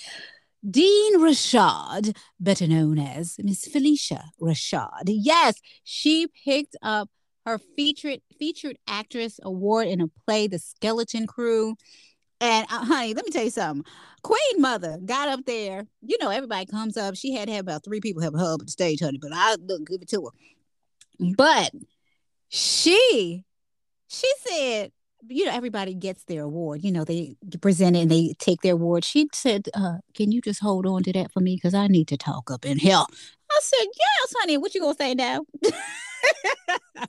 Dean 0.68 1.20
Rashad, 1.20 2.16
better 2.40 2.66
known 2.66 2.98
as 2.98 3.36
Miss 3.42 3.68
Phylicia 3.68 4.22
Rashad. 4.40 5.04
Yes, 5.06 5.60
she 5.84 6.28
picked 6.44 6.76
up 6.82 7.08
her 7.46 7.58
featured 7.76 8.20
featured 8.38 8.78
actress 8.86 9.40
award 9.42 9.88
in 9.88 10.00
a 10.00 10.08
play, 10.26 10.46
The 10.46 10.58
Skeleton 10.58 11.26
Crew. 11.26 11.76
And 12.40 12.66
uh, 12.70 12.84
honey, 12.84 13.14
let 13.14 13.24
me 13.24 13.32
tell 13.32 13.44
you 13.44 13.50
something. 13.50 13.84
Queen 14.22 14.60
Mother 14.60 14.98
got 15.04 15.28
up 15.28 15.44
there. 15.44 15.86
You 16.02 16.18
know, 16.20 16.30
everybody 16.30 16.66
comes 16.66 16.96
up. 16.96 17.16
She 17.16 17.34
had 17.34 17.48
to 17.48 17.54
have 17.54 17.64
about 17.64 17.84
three 17.84 18.00
people 18.00 18.22
help 18.22 18.36
her 18.36 18.54
up 18.54 18.60
the 18.60 18.70
stage, 18.70 19.00
honey. 19.00 19.18
But 19.20 19.32
I 19.34 19.56
look 19.56 19.86
give 19.86 20.02
it 20.02 20.08
to 20.10 20.24
her. 20.26 21.34
But 21.36 21.72
she, 22.48 23.44
she 24.08 24.32
said, 24.46 24.92
you 25.26 25.44
know, 25.46 25.52
everybody 25.52 25.94
gets 25.94 26.24
their 26.24 26.42
award. 26.42 26.84
You 26.84 26.92
know, 26.92 27.04
they 27.04 27.36
present 27.60 27.96
it 27.96 28.00
and 28.00 28.10
they 28.10 28.34
take 28.38 28.60
their 28.62 28.74
award. 28.74 29.04
She 29.04 29.28
said, 29.32 29.68
uh, 29.74 29.98
"Can 30.14 30.30
you 30.30 30.40
just 30.40 30.60
hold 30.60 30.86
on 30.86 31.02
to 31.04 31.12
that 31.12 31.32
for 31.32 31.40
me 31.40 31.56
because 31.56 31.74
I 31.74 31.88
need 31.88 32.08
to 32.08 32.16
talk 32.16 32.50
up 32.50 32.64
in 32.64 32.78
here." 32.78 32.94
I 32.96 33.60
said, 33.60 33.86
"Yes, 33.96 34.34
honey. 34.38 34.58
What 34.58 34.74
you 34.74 34.80
gonna 34.80 34.94
say 34.94 35.14
now?" 35.14 35.44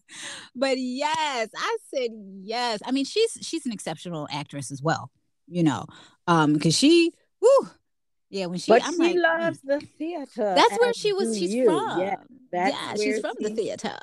but 0.56 0.78
yes, 0.78 1.50
I 1.56 1.78
said 1.94 2.10
yes. 2.42 2.80
I 2.84 2.92
mean, 2.92 3.06
she's 3.06 3.38
she's 3.42 3.66
an 3.66 3.72
exceptional 3.72 4.28
actress 4.32 4.72
as 4.72 4.82
well. 4.82 5.12
You 5.50 5.64
know, 5.64 5.86
um, 6.28 6.54
because 6.54 6.76
she, 6.76 7.12
woo, 7.42 7.70
yeah, 8.30 8.46
when 8.46 8.60
she, 8.60 8.72
but 8.72 8.84
I'm 8.84 8.94
she 8.94 9.18
like, 9.18 9.40
loves 9.40 9.60
mm. 9.60 9.80
the 9.80 9.86
theater. 9.98 10.54
That's 10.56 10.80
where 10.80 10.94
she 10.94 11.14
was. 11.14 11.38
She's 11.38 11.54
you. 11.54 11.66
from. 11.66 12.00
Yeah, 12.00 12.16
yeah 12.54 12.94
she's 12.96 13.20
from 13.20 13.36
the 13.40 13.50
theater 13.50 13.98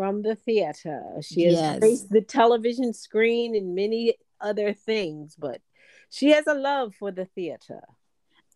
from 0.00 0.22
the 0.22 0.34
theater. 0.34 1.02
She 1.20 1.42
has 1.44 1.54
yes. 1.54 1.78
graced 1.78 2.08
the 2.08 2.22
television 2.22 2.94
screen 2.94 3.54
and 3.54 3.74
many 3.74 4.14
other 4.40 4.72
things, 4.72 5.36
but 5.38 5.60
she 6.08 6.30
has 6.30 6.46
a 6.46 6.54
love 6.54 6.94
for 6.94 7.10
the 7.10 7.26
theater. 7.26 7.82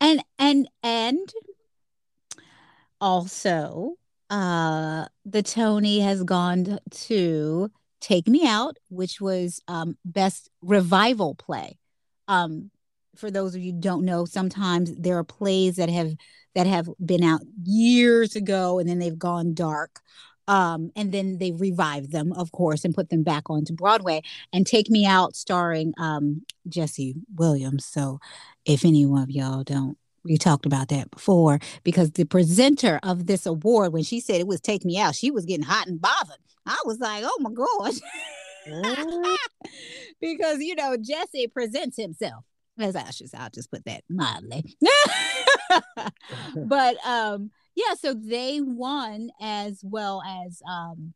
And 0.01 0.23
and 0.39 0.67
and 0.81 1.31
also 2.99 3.93
uh 4.31 5.05
the 5.23 5.43
Tony 5.43 5.99
has 5.99 6.23
gone 6.23 6.79
to 6.89 7.69
Take 8.01 8.27
Me 8.27 8.47
Out, 8.47 8.77
which 8.89 9.21
was 9.21 9.61
um 9.67 9.97
best 10.03 10.49
revival 10.63 11.35
play. 11.35 11.77
Um 12.27 12.71
for 13.15 13.31
those 13.31 13.55
of 13.55 13.61
you 13.61 13.71
don't 13.71 14.03
know, 14.03 14.25
sometimes 14.25 14.93
there 14.95 15.17
are 15.17 15.23
plays 15.23 15.77
that 15.77 15.89
have 15.89 16.15
that 16.53 16.67
have 16.67 16.89
been 17.03 17.23
out 17.23 17.41
years 17.63 18.35
ago 18.35 18.79
and 18.79 18.89
then 18.89 18.99
they've 18.99 19.17
gone 19.17 19.53
dark 19.53 20.01
um, 20.47 20.91
and 20.95 21.11
then 21.11 21.37
they 21.37 21.51
revived 21.51 22.11
them, 22.11 22.31
of 22.33 22.51
course, 22.51 22.85
and 22.85 22.93
put 22.93 23.09
them 23.09 23.23
back 23.23 23.49
onto 23.49 23.73
Broadway. 23.73 24.21
And 24.53 24.65
Take 24.65 24.89
Me 24.89 25.05
Out, 25.05 25.35
starring 25.35 25.93
um, 25.97 26.43
Jesse 26.67 27.15
Williams. 27.35 27.85
So, 27.85 28.19
if 28.65 28.85
any 28.85 29.05
one 29.05 29.23
of 29.23 29.31
y'all 29.31 29.63
don't, 29.63 29.97
we 30.23 30.37
talked 30.37 30.65
about 30.65 30.89
that 30.89 31.11
before 31.11 31.59
because 31.83 32.11
the 32.11 32.25
presenter 32.25 32.99
of 33.03 33.27
this 33.27 33.45
award, 33.45 33.93
when 33.93 34.03
she 34.03 34.19
said 34.19 34.39
it 34.39 34.47
was 34.47 34.61
Take 34.61 34.85
Me 34.85 34.99
Out, 34.99 35.15
she 35.15 35.31
was 35.31 35.45
getting 35.45 35.65
hot 35.65 35.87
and 35.87 36.01
bothered. 36.01 36.37
I 36.65 36.79
was 36.85 36.99
like, 36.99 37.23
oh 37.25 37.37
my 37.39 37.51
gosh. 37.51 37.99
because 40.21 40.59
you 40.59 40.75
know 40.75 40.97
Jesse 40.97 41.47
presents 41.47 41.97
himself 41.97 42.43
as 42.79 42.95
Ashes. 42.95 43.33
I'll 43.33 43.49
just 43.49 43.71
put 43.71 43.85
that 43.85 44.03
mildly. 44.09 44.75
but 46.55 47.05
um, 47.05 47.51
yeah, 47.75 47.93
so 47.97 48.13
they 48.13 48.61
won 48.61 49.29
as 49.41 49.81
well 49.83 50.21
as 50.27 50.61
um, 50.69 51.13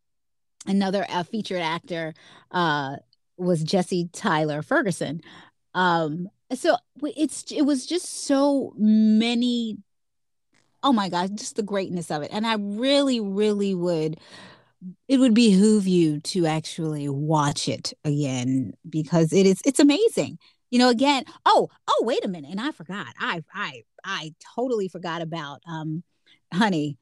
another 0.65 1.05
uh, 1.09 1.23
featured 1.23 1.61
actor 1.61 2.13
uh, 2.51 2.97
was 3.37 3.63
Jesse 3.63 4.09
Tyler 4.13 4.61
Ferguson. 4.61 5.21
Um, 5.73 6.29
so 6.53 6.77
it's 7.03 7.51
it 7.51 7.63
was 7.63 7.85
just 7.85 8.25
so 8.25 8.73
many. 8.77 9.77
Oh 10.81 10.93
my 10.93 11.09
God, 11.09 11.37
just 11.37 11.57
the 11.57 11.63
greatness 11.63 12.09
of 12.09 12.23
it, 12.23 12.29
and 12.31 12.47
I 12.47 12.55
really, 12.57 13.19
really 13.19 13.75
would 13.75 14.17
it 15.07 15.19
would 15.19 15.33
behoove 15.33 15.87
you 15.87 16.19
to 16.21 16.45
actually 16.45 17.09
watch 17.09 17.67
it 17.67 17.93
again 18.03 18.73
because 18.87 19.33
it 19.33 19.45
is 19.45 19.61
it's 19.65 19.79
amazing. 19.79 20.37
You 20.71 20.79
know, 20.79 20.89
again, 20.89 21.23
oh, 21.45 21.69
oh, 21.87 22.03
wait 22.05 22.23
a 22.23 22.27
minute. 22.27 22.51
And 22.51 22.61
I 22.61 22.71
forgot. 22.71 23.07
I 23.19 23.43
I 23.53 23.83
I 24.03 24.33
totally 24.55 24.87
forgot 24.87 25.21
about 25.21 25.61
um 25.67 26.03
honey, 26.53 26.97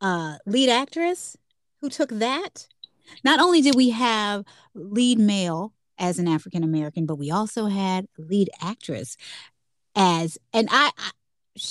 uh 0.00 0.36
lead 0.46 0.68
actress 0.68 1.36
who 1.80 1.88
took 1.88 2.10
that. 2.10 2.66
Not 3.24 3.40
only 3.40 3.60
did 3.62 3.74
we 3.74 3.90
have 3.90 4.44
lead 4.74 5.18
male 5.18 5.72
as 5.98 6.18
an 6.18 6.28
African 6.28 6.64
American, 6.64 7.06
but 7.06 7.16
we 7.16 7.30
also 7.30 7.66
had 7.66 8.06
lead 8.18 8.50
actress 8.60 9.16
as 9.94 10.38
and 10.52 10.68
I, 10.70 10.90
I 10.98 11.10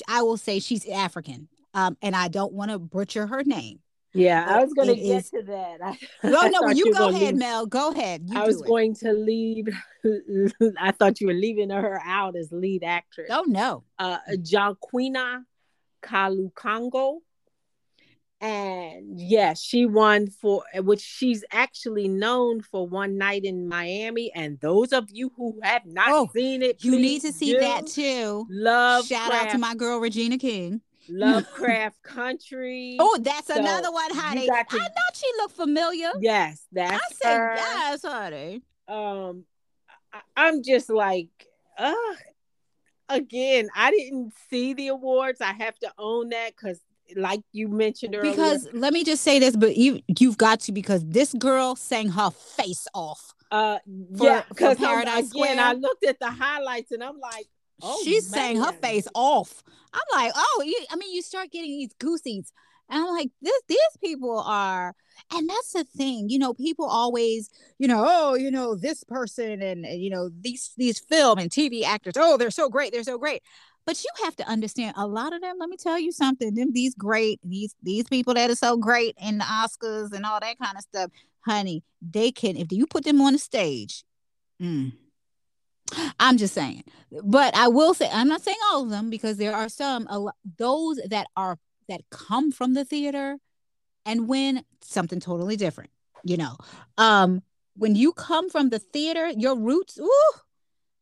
I 0.07 0.21
will 0.21 0.37
say 0.37 0.59
she's 0.59 0.87
African. 0.87 1.47
Um, 1.73 1.97
and 2.01 2.15
I 2.15 2.27
don't 2.27 2.51
want 2.51 2.71
to 2.71 2.77
butcher 2.79 3.27
her 3.27 3.43
name. 3.45 3.79
Yeah, 4.13 4.45
I 4.47 4.63
was 4.63 4.73
going 4.73 4.89
to 4.89 4.95
get 4.95 5.17
is... 5.17 5.29
to 5.29 5.41
that. 5.43 5.77
I, 6.23 6.29
no, 6.29 6.47
no, 6.47 6.69
you 6.69 6.93
go 6.93 7.09
ahead, 7.09 7.21
leave... 7.21 7.35
Mel. 7.37 7.65
Go 7.65 7.91
ahead. 7.91 8.23
You 8.27 8.39
I 8.39 8.45
was 8.45 8.61
going 8.61 8.95
to 8.95 9.13
leave. 9.13 9.67
I 10.79 10.91
thought 10.91 11.21
you 11.21 11.27
were 11.27 11.33
leaving 11.33 11.69
her 11.69 12.01
out 12.03 12.35
as 12.35 12.51
lead 12.51 12.83
actress. 12.83 13.29
Oh 13.31 13.45
no, 13.47 13.83
uh, 13.99 14.17
Joaquina 14.37 15.45
Kalukango 16.01 17.19
and 18.41 19.19
yes, 19.19 19.61
she 19.61 19.85
won 19.85 20.27
for 20.27 20.63
which 20.77 20.99
she's 20.99 21.45
actually 21.51 22.07
known 22.07 22.61
for 22.61 22.87
one 22.87 23.15
night 23.17 23.45
in 23.45 23.67
Miami. 23.67 24.31
And 24.33 24.59
those 24.59 24.91
of 24.93 25.09
you 25.11 25.31
who 25.37 25.59
have 25.61 25.85
not 25.85 26.09
oh, 26.09 26.29
seen 26.33 26.63
it, 26.63 26.83
you 26.83 26.97
need 26.99 27.21
to 27.21 27.31
see 27.31 27.55
that 27.57 27.85
too. 27.85 28.47
Love, 28.49 29.05
shout 29.05 29.31
out 29.31 29.51
to 29.51 29.59
my 29.59 29.75
girl 29.75 29.99
Regina 29.99 30.39
King. 30.39 30.81
Lovecraft 31.09 32.01
Country. 32.03 32.97
Oh, 32.99 33.17
that's 33.21 33.47
so 33.47 33.59
another 33.59 33.91
one, 33.91 34.13
honey. 34.13 34.47
To, 34.47 34.53
I 34.53 34.63
thought 34.63 35.15
she 35.15 35.27
looked 35.37 35.55
familiar. 35.55 36.11
Yes, 36.19 36.65
that's 36.71 36.93
I 36.93 37.15
said 37.21 37.37
her. 37.37 37.55
yes, 37.55 38.01
honey. 38.03 38.61
Um, 38.87 39.45
I, 40.35 40.47
am 40.49 40.63
just 40.63 40.89
like, 40.89 41.29
uh 41.77 41.93
again, 43.11 43.69
I 43.75 43.91
didn't 43.91 44.33
see 44.49 44.73
the 44.73 44.89
awards. 44.89 45.41
I 45.41 45.53
have 45.53 45.77
to 45.79 45.91
own 45.97 46.29
that 46.29 46.53
because 46.55 46.79
like 47.15 47.41
you 47.51 47.67
mentioned 47.67 48.15
earlier. 48.15 48.31
Because 48.31 48.67
let 48.73 48.93
me 48.93 49.03
just 49.03 49.23
say 49.23 49.39
this, 49.39 49.55
but 49.55 49.77
you 49.77 50.01
you've 50.19 50.37
got 50.37 50.61
to 50.61 50.71
because 50.71 51.05
this 51.05 51.33
girl 51.33 51.75
sang 51.75 52.09
her 52.09 52.31
face 52.31 52.87
off. 52.93 53.33
Uh, 53.51 53.79
for, 54.17 54.25
yeah, 54.25 54.43
because 54.47 54.77
again, 54.77 55.25
Square. 55.27 55.59
I 55.59 55.73
looked 55.73 56.05
at 56.05 56.19
the 56.19 56.31
highlights 56.31 56.91
and 56.93 57.03
I'm 57.03 57.19
like, 57.19 57.47
oh, 57.81 58.01
she 58.03 58.21
sang 58.21 58.57
her 58.57 58.71
face 58.73 59.07
off. 59.13 59.63
I'm 59.93 60.01
like, 60.13 60.31
oh, 60.35 60.63
you, 60.65 60.77
I 60.89 60.95
mean, 60.95 61.13
you 61.13 61.21
start 61.21 61.51
getting 61.51 61.71
these 61.71 61.93
goosies, 61.99 62.51
and 62.89 63.03
I'm 63.03 63.13
like, 63.13 63.29
this 63.41 63.61
these 63.67 63.97
people 64.03 64.39
are. 64.39 64.93
And 65.33 65.47
that's 65.47 65.73
the 65.73 65.83
thing, 65.83 66.29
you 66.29 66.39
know, 66.39 66.53
people 66.53 66.85
always, 66.85 67.49
you 67.79 67.87
know, 67.87 68.03
oh, 68.05 68.35
you 68.35 68.51
know, 68.51 68.75
this 68.75 69.03
person 69.03 69.61
and, 69.61 69.85
and 69.85 70.01
you 70.01 70.09
know, 70.09 70.29
these 70.41 70.71
these 70.77 70.99
film 70.99 71.37
and 71.37 71.49
TV 71.49 71.83
actors, 71.83 72.15
oh, 72.17 72.37
they're 72.37 72.51
so 72.51 72.69
great, 72.69 72.91
they're 72.91 73.03
so 73.03 73.17
great. 73.17 73.43
But 73.85 74.03
you 74.03 74.09
have 74.23 74.35
to 74.37 74.47
understand 74.47 74.93
a 74.97 75.07
lot 75.07 75.33
of 75.33 75.41
them. 75.41 75.57
Let 75.59 75.69
me 75.69 75.77
tell 75.77 75.99
you 75.99 76.11
something. 76.11 76.53
Them 76.53 76.73
these 76.73 76.93
great 76.95 77.39
these 77.43 77.75
these 77.81 78.05
people 78.05 78.33
that 78.33 78.49
are 78.49 78.55
so 78.55 78.77
great 78.77 79.15
in 79.21 79.37
the 79.37 79.43
Oscars 79.43 80.11
and 80.11 80.25
all 80.25 80.39
that 80.39 80.59
kind 80.59 80.77
of 80.77 80.83
stuff, 80.83 81.11
honey. 81.45 81.83
They 82.01 82.31
can 82.31 82.57
if 82.57 82.71
you 82.71 82.85
put 82.85 83.05
them 83.05 83.21
on 83.21 83.33
the 83.33 83.39
stage. 83.39 84.03
Mm, 84.61 84.93
I'm 86.19 86.37
just 86.37 86.53
saying. 86.53 86.83
But 87.23 87.55
I 87.55 87.67
will 87.67 87.93
say 87.93 88.09
I'm 88.11 88.27
not 88.27 88.41
saying 88.41 88.57
all 88.71 88.83
of 88.83 88.89
them 88.89 89.09
because 89.09 89.37
there 89.37 89.55
are 89.55 89.69
some 89.69 90.07
those 90.57 90.99
that 91.09 91.27
are 91.35 91.57
that 91.89 92.01
come 92.09 92.51
from 92.51 92.73
the 92.73 92.85
theater 92.85 93.37
and 94.05 94.27
win 94.27 94.63
something 94.81 95.19
totally 95.19 95.55
different. 95.55 95.91
You 96.23 96.37
know, 96.37 96.55
um, 96.97 97.41
when 97.75 97.95
you 97.95 98.13
come 98.13 98.49
from 98.49 98.69
the 98.69 98.79
theater, 98.79 99.29
your 99.29 99.57
roots. 99.57 99.99
Ooh, 99.99 100.31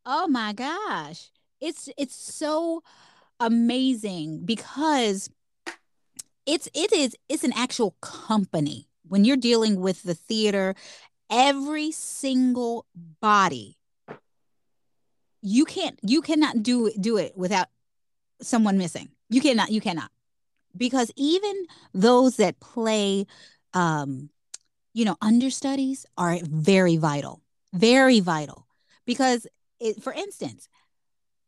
oh 0.06 0.26
my 0.28 0.52
gosh 0.52 1.30
it's 1.60 1.88
it's 1.96 2.14
so 2.14 2.82
amazing 3.38 4.44
because 4.44 5.30
it's 6.46 6.68
it 6.74 6.92
is 6.92 7.16
it's 7.28 7.44
an 7.44 7.52
actual 7.54 7.96
company 8.00 8.88
when 9.06 9.24
you're 9.24 9.36
dealing 9.36 9.80
with 9.80 10.02
the 10.02 10.14
theater 10.14 10.74
every 11.30 11.90
single 11.90 12.86
body 13.20 13.76
you 15.42 15.64
can't 15.64 15.98
you 16.02 16.20
cannot 16.20 16.62
do 16.62 16.90
do 17.00 17.16
it 17.16 17.36
without 17.36 17.68
someone 18.42 18.78
missing. 18.78 19.08
You 19.28 19.40
cannot 19.40 19.70
you 19.70 19.80
cannot. 19.80 20.10
Because 20.76 21.10
even 21.16 21.66
those 21.94 22.36
that 22.36 22.60
play 22.60 23.26
um 23.74 24.30
you 24.92 25.04
know 25.04 25.16
understudies 25.20 26.06
are 26.16 26.38
very 26.42 26.96
vital 26.96 27.42
very 27.72 28.20
vital. 28.20 28.66
Because 29.06 29.46
it, 29.78 30.02
for 30.02 30.12
instance 30.12 30.68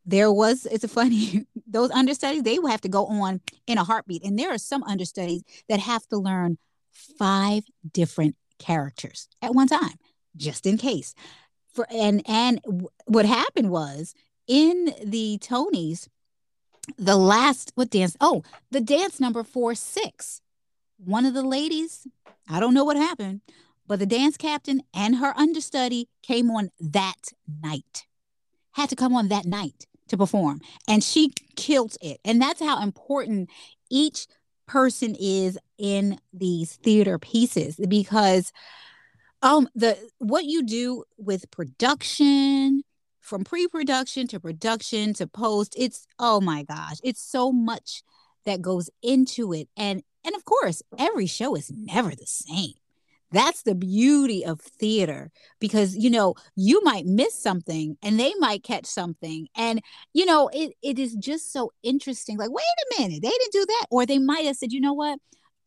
there 0.05 0.33
was 0.33 0.66
it's 0.66 0.85
a 0.85 0.88
funny 0.88 1.46
those 1.66 1.90
understudies 1.90 2.42
they 2.42 2.59
will 2.59 2.70
have 2.70 2.81
to 2.81 2.88
go 2.88 3.07
on 3.07 3.40
in 3.66 3.78
a 3.78 3.85
heartbeat. 3.85 4.24
And 4.24 4.38
there 4.38 4.52
are 4.52 4.59
some 4.59 4.83
understudies 4.85 5.42
that 5.68 5.81
have 5.81 6.07
to 6.09 6.16
learn 6.16 6.59
five 7.18 7.64
different 7.92 8.37
characters 8.59 9.28
at 9.40 9.55
one 9.55 9.66
time 9.66 9.98
just 10.37 10.66
in 10.66 10.78
case 10.78 11.14
for 11.72 11.87
and 11.90 12.22
and 12.28 12.61
what 13.06 13.24
happened 13.24 13.70
was 13.70 14.14
in 14.46 14.94
the 15.04 15.38
tonys 15.38 16.08
the 16.98 17.16
last 17.16 17.72
what 17.74 17.90
dance 17.90 18.16
oh 18.20 18.42
the 18.70 18.80
dance 18.80 19.20
number 19.20 19.42
four 19.42 19.74
six 19.74 20.40
one 20.98 21.24
of 21.24 21.35
the 21.35 21.42
ladies 21.42 22.06
i 22.48 22.58
don't 22.61 22.74
know 22.74 22.85
what 22.85 22.96
happened 22.96 23.40
but 23.87 23.98
the 23.98 24.06
dance 24.06 24.37
captain 24.37 24.82
and 24.94 25.16
her 25.16 25.32
understudy 25.37 26.08
came 26.22 26.50
on 26.50 26.70
that 26.80 27.32
night 27.62 28.06
had 28.72 28.88
to 28.88 28.96
come 28.96 29.14
on 29.14 29.28
that 29.28 29.44
night 29.44 29.87
to 30.08 30.16
perform 30.16 30.61
and 30.88 31.02
she 31.02 31.32
killed 31.56 31.96
it. 32.00 32.20
And 32.24 32.40
that's 32.40 32.61
how 32.61 32.82
important 32.82 33.50
each 33.90 34.26
person 34.66 35.16
is 35.18 35.58
in 35.78 36.18
these 36.32 36.76
theater 36.76 37.18
pieces 37.18 37.80
because 37.88 38.52
um 39.42 39.68
the 39.74 39.98
what 40.18 40.44
you 40.44 40.64
do 40.64 41.05
with 41.18 41.50
production 41.50 42.83
from 43.20 43.44
pre-production 43.44 44.26
to 44.26 44.40
production 44.40 45.12
to 45.14 45.26
post 45.26 45.74
it's 45.78 46.07
oh 46.18 46.40
my 46.40 46.62
gosh 46.64 46.96
it's 47.02 47.22
so 47.22 47.52
much 47.52 48.02
that 48.44 48.62
goes 48.62 48.90
into 49.02 49.52
it. 49.52 49.68
And 49.76 50.02
and 50.24 50.35
of 50.35 50.44
course 50.44 50.83
every 50.98 51.26
show 51.26 51.55
is 51.55 51.70
never 51.74 52.11
the 52.11 52.26
same. 52.26 52.74
That's 53.31 53.62
the 53.62 53.74
beauty 53.74 54.44
of 54.44 54.61
theater 54.61 55.31
because 55.59 55.96
you 55.96 56.11
know 56.11 56.35
you 56.55 56.83
might 56.85 57.07
miss 57.07 57.40
something 57.40 57.96
and 58.02 58.18
they 58.18 58.35
might 58.38 58.62
catch 58.62 58.87
something. 58.87 59.48
And 59.57 59.81
you 60.12 60.26
know 60.26 60.50
it, 60.52 60.74
it 60.83 60.98
is 60.98 61.14
just 61.14 61.52
so 61.52 61.72
interesting. 61.83 62.37
Like 62.38 62.50
wait 62.50 62.64
a 62.64 63.02
minute 63.02 63.22
they 63.22 63.31
didn't 63.31 63.52
do 63.52 63.66
that. 63.66 63.87
Or 63.90 64.07
they 64.07 64.18
might 64.18 64.46
have 64.46 64.57
said 64.57 64.72
you 64.72 64.81
know 64.81 64.94
what 64.94 65.18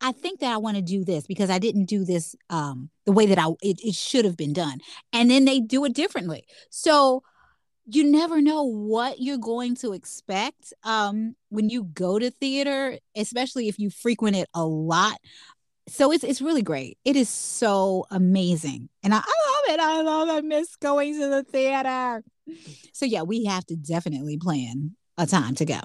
i 0.01 0.11
think 0.11 0.39
that 0.39 0.51
i 0.51 0.57
want 0.57 0.75
to 0.75 0.81
do 0.81 1.03
this 1.03 1.25
because 1.27 1.49
i 1.49 1.59
didn't 1.59 1.85
do 1.85 2.03
this 2.05 2.35
um 2.49 2.89
the 3.05 3.11
way 3.11 3.25
that 3.25 3.39
i 3.39 3.47
it, 3.61 3.79
it 3.83 3.95
should 3.95 4.25
have 4.25 4.37
been 4.37 4.53
done 4.53 4.79
and 5.13 5.29
then 5.29 5.45
they 5.45 5.59
do 5.59 5.83
it 5.85 5.93
differently 5.93 6.45
so 6.69 7.23
you 7.87 8.03
never 8.03 8.41
know 8.41 8.63
what 8.63 9.19
you're 9.19 9.37
going 9.37 9.75
to 9.75 9.93
expect 9.93 10.73
um, 10.85 11.35
when 11.49 11.69
you 11.69 11.83
go 11.83 12.17
to 12.17 12.31
theater, 12.31 12.97
especially 13.15 13.67
if 13.67 13.77
you 13.77 13.91
frequent 13.91 14.35
it 14.35 14.49
a 14.55 14.65
lot 14.65 15.19
so 15.87 16.11
it's 16.11 16.23
it's 16.23 16.41
really 16.41 16.61
great. 16.61 16.97
It 17.05 17.15
is 17.15 17.29
so 17.29 18.05
amazing, 18.09 18.89
and 19.03 19.13
I, 19.13 19.17
I 19.17 19.19
love 19.19 19.75
it. 19.75 19.79
I 19.79 20.01
love. 20.01 20.29
I 20.29 20.41
miss 20.41 20.75
going 20.75 21.13
to 21.19 21.27
the 21.27 21.43
theater. 21.43 22.23
So 22.93 23.05
yeah, 23.05 23.21
we 23.21 23.45
have 23.45 23.65
to 23.67 23.75
definitely 23.75 24.37
plan 24.37 24.95
a 25.17 25.27
time 25.27 25.55
to 25.55 25.65
go. 25.65 25.79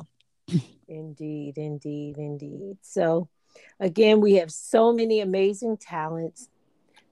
Indeed, 0.89 1.57
indeed, 1.57 2.17
indeed. 2.17 2.79
So 2.83 3.29
again, 3.79 4.21
we 4.21 4.35
have 4.35 4.51
so 4.51 4.93
many 4.93 5.21
amazing 5.21 5.77
talents, 5.79 6.49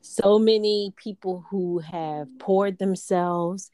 so 0.00 0.38
many 0.38 0.92
people 0.96 1.44
who 1.50 1.78
have 1.78 2.26
poured 2.38 2.78
themselves 2.78 3.70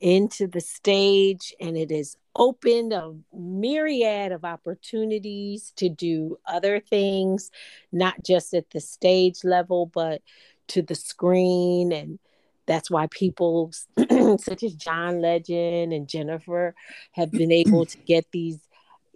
into 0.00 0.46
the 0.46 0.60
stage, 0.60 1.54
and 1.60 1.76
it 1.76 1.90
has 1.90 2.16
opened 2.36 2.92
a 2.92 3.14
myriad 3.32 4.32
of 4.32 4.44
opportunities 4.44 5.72
to 5.76 5.88
do 5.88 6.38
other 6.46 6.80
things, 6.80 7.50
not 7.90 8.22
just 8.24 8.54
at 8.54 8.70
the 8.70 8.80
stage 8.80 9.42
level, 9.44 9.86
but 9.86 10.22
to 10.68 10.82
the 10.82 10.94
screen. 10.94 11.92
And 11.92 12.18
that's 12.66 12.90
why 12.90 13.08
people 13.10 13.72
such 14.38 14.62
as 14.62 14.74
John 14.74 15.20
Legend 15.20 15.92
and 15.92 16.08
Jennifer 16.08 16.74
have 17.12 17.32
been 17.32 17.50
able 17.50 17.86
to 17.86 17.98
get 17.98 18.26
these 18.30 18.60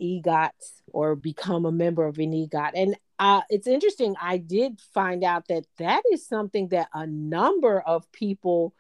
EGOTs 0.03 0.83
or 0.93 1.15
become 1.15 1.65
a 1.65 1.73
member 1.73 2.07
of 2.07 2.19
an 2.19 2.33
EGOT. 2.33 2.73
And 2.75 2.97
uh, 3.19 3.43
it's 3.49 3.67
interesting. 3.67 4.15
I 4.21 4.39
did 4.39 4.81
find 4.93 5.23
out 5.23 5.49
that 5.49 5.65
that 5.79 6.03
is 6.13 6.27
something 6.27 6.69
that 6.69 6.89
a 6.93 7.07
number 7.07 7.81
of 7.81 8.11
people 8.13 8.75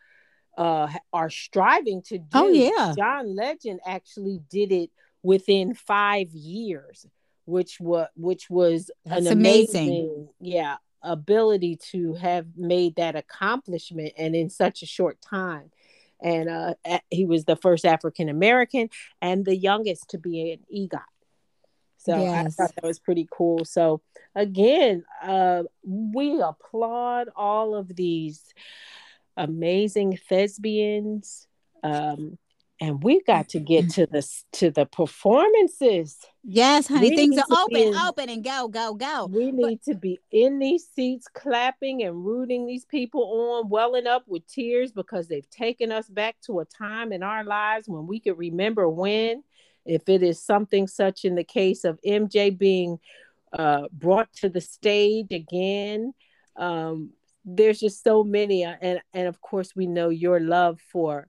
uh 0.58 0.92
are 1.14 1.30
striving 1.30 2.02
to 2.02 2.16
oh, 2.16 2.18
do. 2.18 2.28
Oh 2.32 2.48
yeah. 2.48 2.92
John 2.94 3.35
Legend 3.35 3.80
actually 3.87 4.42
did 4.50 4.70
it 4.70 4.90
within 5.22 5.72
5 5.72 6.28
years, 6.32 7.06
which 7.46 7.80
was 7.80 8.08
which 8.16 8.50
was 8.50 8.90
That's 9.06 9.26
an 9.26 9.32
amazing, 9.32 9.88
amazing 9.88 10.28
yeah, 10.40 10.76
ability 11.02 11.78
to 11.92 12.14
have 12.14 12.46
made 12.54 12.96
that 12.96 13.16
accomplishment 13.16 14.12
and 14.18 14.37
in 14.37 14.50
such 14.50 14.82
a 14.82 14.87
short 14.87 15.22
time 15.22 15.70
and 16.22 16.48
uh, 16.48 16.74
he 17.11 17.24
was 17.24 17.44
the 17.44 17.56
first 17.56 17.85
African 17.85 18.28
American 18.28 18.88
and 19.20 19.44
the 19.44 19.56
youngest 19.56 20.11
to 20.11 20.18
be 20.18 20.52
an 20.52 20.61
EGOT. 20.74 21.00
So 22.05 22.17
yes. 22.19 22.47
I 22.47 22.49
thought 22.51 22.75
that 22.75 22.85
was 22.85 22.99
pretty 22.99 23.29
cool. 23.31 23.65
So 23.65 24.01
again, 24.35 25.05
uh, 25.23 25.65
we 25.85 26.41
applaud 26.41 27.29
all 27.37 27.75
of 27.75 27.95
these 27.95 28.43
amazing 29.37 30.19
thespians. 30.29 31.47
Um, 31.83 32.38
and 32.83 33.01
we 33.01 33.23
got 33.23 33.51
to 33.51 33.61
get 33.61 33.91
to 33.91 34.07
the 34.07 34.29
to 34.55 34.73
the 34.73 34.87
performances. 34.87 36.19
Yes, 36.43 36.88
honey, 36.88 37.11
we 37.11 37.17
things 37.17 37.38
are 37.38 37.45
open, 37.62 37.77
in, 37.77 37.95
open, 37.95 38.29
and 38.29 38.43
go, 38.43 38.67
go, 38.67 38.95
go. 38.95 39.27
We 39.27 39.53
need 39.53 39.79
but, 39.87 39.93
to 39.93 39.97
be 39.97 40.19
in 40.33 40.59
these 40.59 40.88
seats, 40.93 41.29
clapping 41.33 42.03
and 42.03 42.27
rooting 42.27 42.67
these 42.67 42.85
people 42.85 43.23
on, 43.23 43.69
welling 43.69 44.09
up 44.09 44.25
with 44.27 44.45
tears 44.49 44.91
because 44.91 45.29
they've 45.29 45.49
taken 45.49 45.93
us 45.93 46.09
back 46.09 46.35
to 46.47 46.59
a 46.59 46.65
time 46.65 47.12
in 47.12 47.23
our 47.23 47.45
lives 47.45 47.88
when 47.88 48.09
we 48.09 48.19
could 48.19 48.37
remember 48.37 48.88
when. 48.88 49.45
If 49.85 50.09
it 50.09 50.23
is 50.23 50.45
something 50.45 50.87
such 50.87 51.25
in 51.25 51.35
the 51.35 51.45
case 51.45 51.85
of 51.85 51.99
MJ 52.07 52.57
being 52.57 52.99
uh, 53.53 53.88
brought 53.92 54.33
to 54.35 54.49
the 54.49 54.61
stage 54.61 55.33
again, 55.33 56.14
um, 56.57 57.11
there's 57.45 57.81
just 57.81 58.05
so 58.05 58.23
many, 58.23 58.64
uh, 58.64 58.77
and 58.81 59.01
and 59.12 59.27
of 59.27 59.40
course 59.40 59.75
we 59.75 59.87
know 59.87 60.11
your 60.11 60.38
love 60.40 60.81
for 60.92 61.27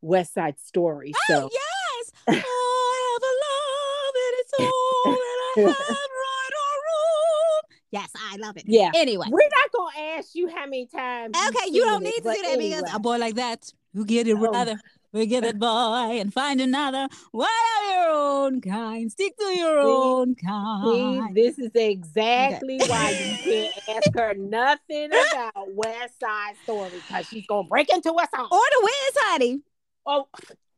West 0.00 0.34
Side 0.34 0.58
Story. 0.60 1.12
Oh, 1.14 1.20
so 1.28 1.50
yes, 1.52 2.12
oh, 2.28 2.32
I 2.32 3.12
have 3.12 3.22
a 3.22 3.34
love 3.46 4.14
and 4.16 4.34
it's 4.38 4.52
all 4.58 5.12
that 5.12 5.38
I 5.46 5.60
have 5.60 5.76
right 5.76 6.54
or 6.54 6.76
wrong. 6.86 7.62
Yes, 7.90 8.10
I 8.16 8.36
love 8.36 8.56
it. 8.56 8.64
Yeah. 8.66 8.90
Anyway, 8.94 9.26
we're 9.30 9.40
not 9.40 9.72
gonna 9.72 10.16
ask 10.18 10.34
you 10.34 10.48
how 10.48 10.64
many 10.64 10.86
times. 10.86 11.36
Okay, 11.48 11.70
you 11.70 11.84
don't 11.84 12.02
need 12.02 12.10
it, 12.10 12.22
to 12.22 12.32
do 12.32 12.42
that 12.42 12.44
anyway. 12.44 12.80
because 12.80 12.94
a 12.94 12.98
boy 12.98 13.16
like 13.16 13.36
that, 13.36 13.72
you 13.92 14.04
get 14.04 14.28
it, 14.28 14.38
brother. 14.38 14.76
Oh. 14.76 14.99
Forget 15.12 15.42
it, 15.42 15.58
boy, 15.58 16.18
and 16.20 16.32
find 16.32 16.60
another 16.60 17.08
one 17.32 17.48
of 17.82 17.90
your 17.90 18.10
own 18.10 18.60
kind. 18.60 19.10
Stick 19.10 19.36
to 19.38 19.44
your 19.44 19.82
see, 19.82 19.88
own 19.88 20.34
kind. 20.36 21.34
See, 21.34 21.42
this 21.42 21.58
is 21.58 21.72
exactly 21.74 22.76
okay. 22.80 22.88
why 22.88 23.10
you 23.10 23.36
can't 23.42 23.88
ask 23.96 24.14
her 24.14 24.34
nothing 24.34 25.06
about 25.06 25.74
West 25.74 26.20
Side 26.20 26.54
Story 26.62 26.90
because 26.94 27.26
she's 27.26 27.44
gonna 27.46 27.66
break 27.66 27.92
into 27.92 28.10
a 28.10 28.28
song. 28.32 28.48
Or 28.52 28.60
the 28.60 28.80
Wiz, 28.82 29.16
honey. 29.16 29.60
Oh, 30.06 30.28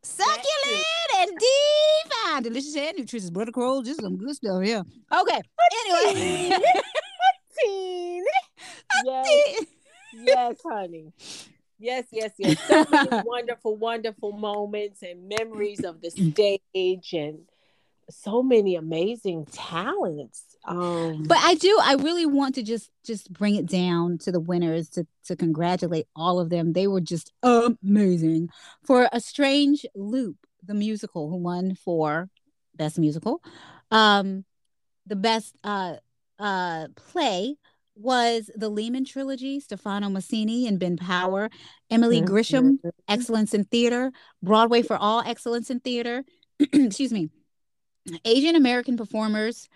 succulent 0.03 0.87
and 1.19 1.31
divine, 1.31 2.43
delicious 2.43 2.75
and 2.75 2.99
nutritious 2.99 3.29
butter 3.29 3.53
roll, 3.55 3.83
just 3.83 4.01
some 4.01 4.17
good 4.17 4.35
stuff. 4.35 4.65
Yeah. 4.65 4.83
Okay. 5.15 5.43
Anyway. 5.91 6.59
yes. 9.05 9.65
yes, 10.15 10.57
honey. 10.65 11.13
Yes, 11.83 12.07
yes, 12.13 12.33
yes. 12.39 12.59
So 12.67 12.85
many 12.89 13.09
wonderful, 13.25 13.77
wonderful 13.77 14.33
moments 14.33 15.03
and 15.03 15.29
memories 15.29 15.83
of 15.85 16.01
the 16.01 16.11
stage 16.11 17.13
and 17.13 17.41
so 18.09 18.43
many 18.43 18.77
amazing 18.77 19.47
talents. 19.47 20.57
Um, 20.65 21.25
but 21.27 21.39
I 21.41 21.55
do, 21.55 21.77
I 21.83 21.95
really 21.95 22.27
want 22.27 22.55
to 22.55 22.63
just 22.63 22.91
just 23.05 23.33
bring 23.33 23.57
it 23.57 23.67
down 23.67 24.19
to 24.19 24.31
the 24.31 24.39
winners 24.39 24.91
to 24.91 25.07
to 25.25 25.35
congratulate 25.35 26.07
all 26.15 26.39
of 26.39 26.51
them. 26.51 26.73
They 26.73 26.87
were 26.87 27.01
just 27.01 27.33
amazing. 27.43 28.51
For 28.85 29.09
a 29.13 29.21
strange 29.21 29.85
loop, 29.97 30.37
the 30.65 30.75
musical 30.75 31.29
who 31.29 31.37
won 31.37 31.75
for 31.75 32.29
best 32.77 32.97
musical, 32.97 33.43
um, 33.91 34.45
the 35.07 35.17
best 35.17 35.57
uh 35.65 35.97
uh 36.39 36.89
play 36.95 37.57
was 37.95 38.51
the 38.55 38.69
Lehman 38.69 39.05
trilogy, 39.05 39.61
Stefano 39.61 40.09
Massini 40.09 40.67
and 40.67 40.79
Ben 40.79 40.97
Power, 40.97 41.51
Emily 41.91 42.23
mm-hmm. 42.23 42.35
Grishman, 42.35 42.79
Excellence 43.09 43.55
in 43.55 43.65
Theater, 43.65 44.13
Broadway 44.43 44.83
for 44.83 44.97
All, 44.97 45.21
Excellence 45.21 45.71
in 45.71 45.81
Theater, 45.81 46.25
excuse 46.59 47.13
me, 47.13 47.29
Asian 48.25 48.57
American 48.57 48.97
performers, 48.97 49.69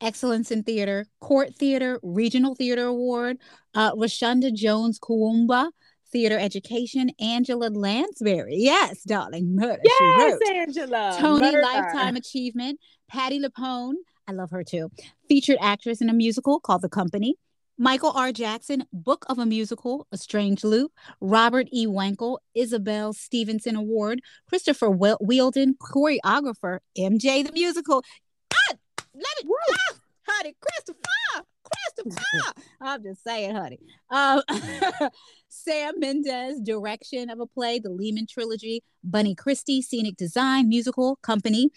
Excellence 0.00 0.50
in 0.50 0.62
Theater, 0.62 1.06
Court 1.20 1.54
Theater, 1.56 2.00
Regional 2.02 2.54
Theater 2.54 2.86
Award, 2.86 3.38
uh, 3.74 3.92
Rashonda 3.92 4.52
Jones 4.52 4.98
Kuumba, 4.98 5.70
Theater 6.10 6.38
Education, 6.38 7.10
Angela 7.20 7.68
Lansbury. 7.68 8.56
Yes, 8.56 9.02
darling. 9.02 9.54
Murder. 9.54 9.80
Yes, 9.84 10.38
Angela. 10.50 11.16
Tony 11.20 11.52
Murder. 11.52 11.62
Lifetime 11.62 12.16
Achievement, 12.16 12.80
Patti 13.08 13.40
LuPone. 13.40 13.94
I 14.26 14.32
love 14.32 14.50
her 14.50 14.64
too. 14.64 14.90
Featured 15.28 15.58
actress 15.60 16.00
in 16.00 16.08
a 16.08 16.12
musical 16.12 16.60
called 16.60 16.82
The 16.82 16.88
Company. 16.88 17.36
Michael 17.80 18.12
R. 18.14 18.30
Jackson, 18.30 18.84
Book 18.92 19.24
of 19.30 19.38
a 19.38 19.46
Musical, 19.46 20.06
A 20.12 20.18
Strange 20.18 20.64
Loop, 20.64 20.92
Robert 21.22 21.66
E. 21.72 21.86
Wankel, 21.86 22.36
Isabelle 22.54 23.14
Stevenson 23.14 23.74
Award, 23.74 24.20
Christopher 24.46 24.90
Wheeldon, 24.90 25.76
choreographer, 25.80 26.80
MJ 26.98 27.42
the 27.42 27.52
Musical. 27.54 28.04
Ah, 28.52 28.74
let 29.14 29.24
ah, 29.46 29.94
honey, 30.28 30.54
Christopher, 30.60 31.46
Christopher. 31.64 32.52
I'm 32.82 33.02
just 33.02 33.24
saying, 33.24 33.54
honey. 33.54 33.78
Um, 34.10 34.42
Sam 35.48 35.94
Mendes, 35.98 36.60
direction 36.60 37.30
of 37.30 37.40
a 37.40 37.46
play, 37.46 37.78
the 37.78 37.88
Lehman 37.88 38.26
Trilogy, 38.26 38.82
Bunny 39.02 39.34
Christie, 39.34 39.80
scenic 39.80 40.18
design, 40.18 40.68
musical, 40.68 41.16
company. 41.22 41.70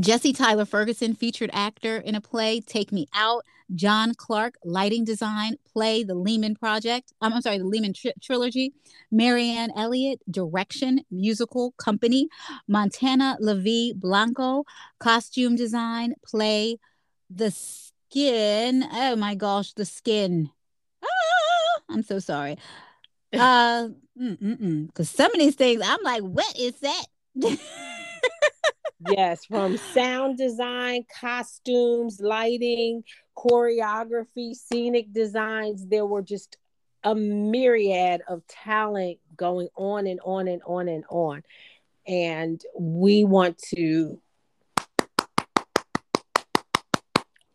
Jesse 0.00 0.32
Tyler 0.32 0.64
Ferguson, 0.64 1.14
featured 1.14 1.50
actor 1.52 1.96
in 1.96 2.14
a 2.14 2.20
play, 2.20 2.60
Take 2.60 2.92
Me 2.92 3.06
Out. 3.14 3.44
Jon 3.74 4.12
Clark, 4.14 4.56
lighting 4.64 5.04
design, 5.04 5.56
play, 5.72 6.04
The 6.04 6.14
Lehman 6.14 6.54
Project. 6.54 7.12
Um, 7.20 7.32
I'm 7.32 7.40
sorry, 7.40 7.58
The 7.58 7.64
Lehman 7.64 7.94
tri- 7.94 8.12
Trilogy. 8.20 8.74
Marianne 9.10 9.72
Elliott, 9.74 10.20
direction, 10.30 11.00
musical, 11.10 11.72
company. 11.78 12.28
Montana 12.68 13.36
Levi 13.40 13.96
Blanco, 13.96 14.64
costume 14.98 15.56
design, 15.56 16.14
play, 16.26 16.78
The 17.30 17.50
Skin. 17.50 18.84
Oh 18.92 19.16
my 19.16 19.34
gosh, 19.34 19.72
The 19.72 19.86
Skin. 19.86 20.50
Ah, 21.02 21.80
I'm 21.88 22.02
so 22.02 22.18
sorry. 22.18 22.58
Uh, 23.36 23.88
because 24.16 25.10
some 25.10 25.32
of 25.32 25.40
these 25.40 25.56
things, 25.56 25.82
I'm 25.84 25.98
like, 26.04 26.22
what 26.22 26.56
is 26.56 26.74
that? 26.82 27.06
yes, 29.06 29.44
from 29.44 29.76
sound 29.76 30.38
design, 30.38 31.04
costumes, 31.20 32.20
lighting, 32.20 33.04
choreography, 33.36 34.54
scenic 34.54 35.12
designs. 35.12 35.86
There 35.86 36.06
were 36.06 36.22
just 36.22 36.56
a 37.02 37.14
myriad 37.14 38.22
of 38.28 38.46
talent 38.46 39.18
going 39.36 39.68
on 39.76 40.06
and 40.06 40.20
on 40.24 40.48
and 40.48 40.62
on 40.66 40.88
and 40.88 41.04
on. 41.08 41.42
And 42.06 42.62
we 42.78 43.24
want 43.24 43.58
to 43.74 44.20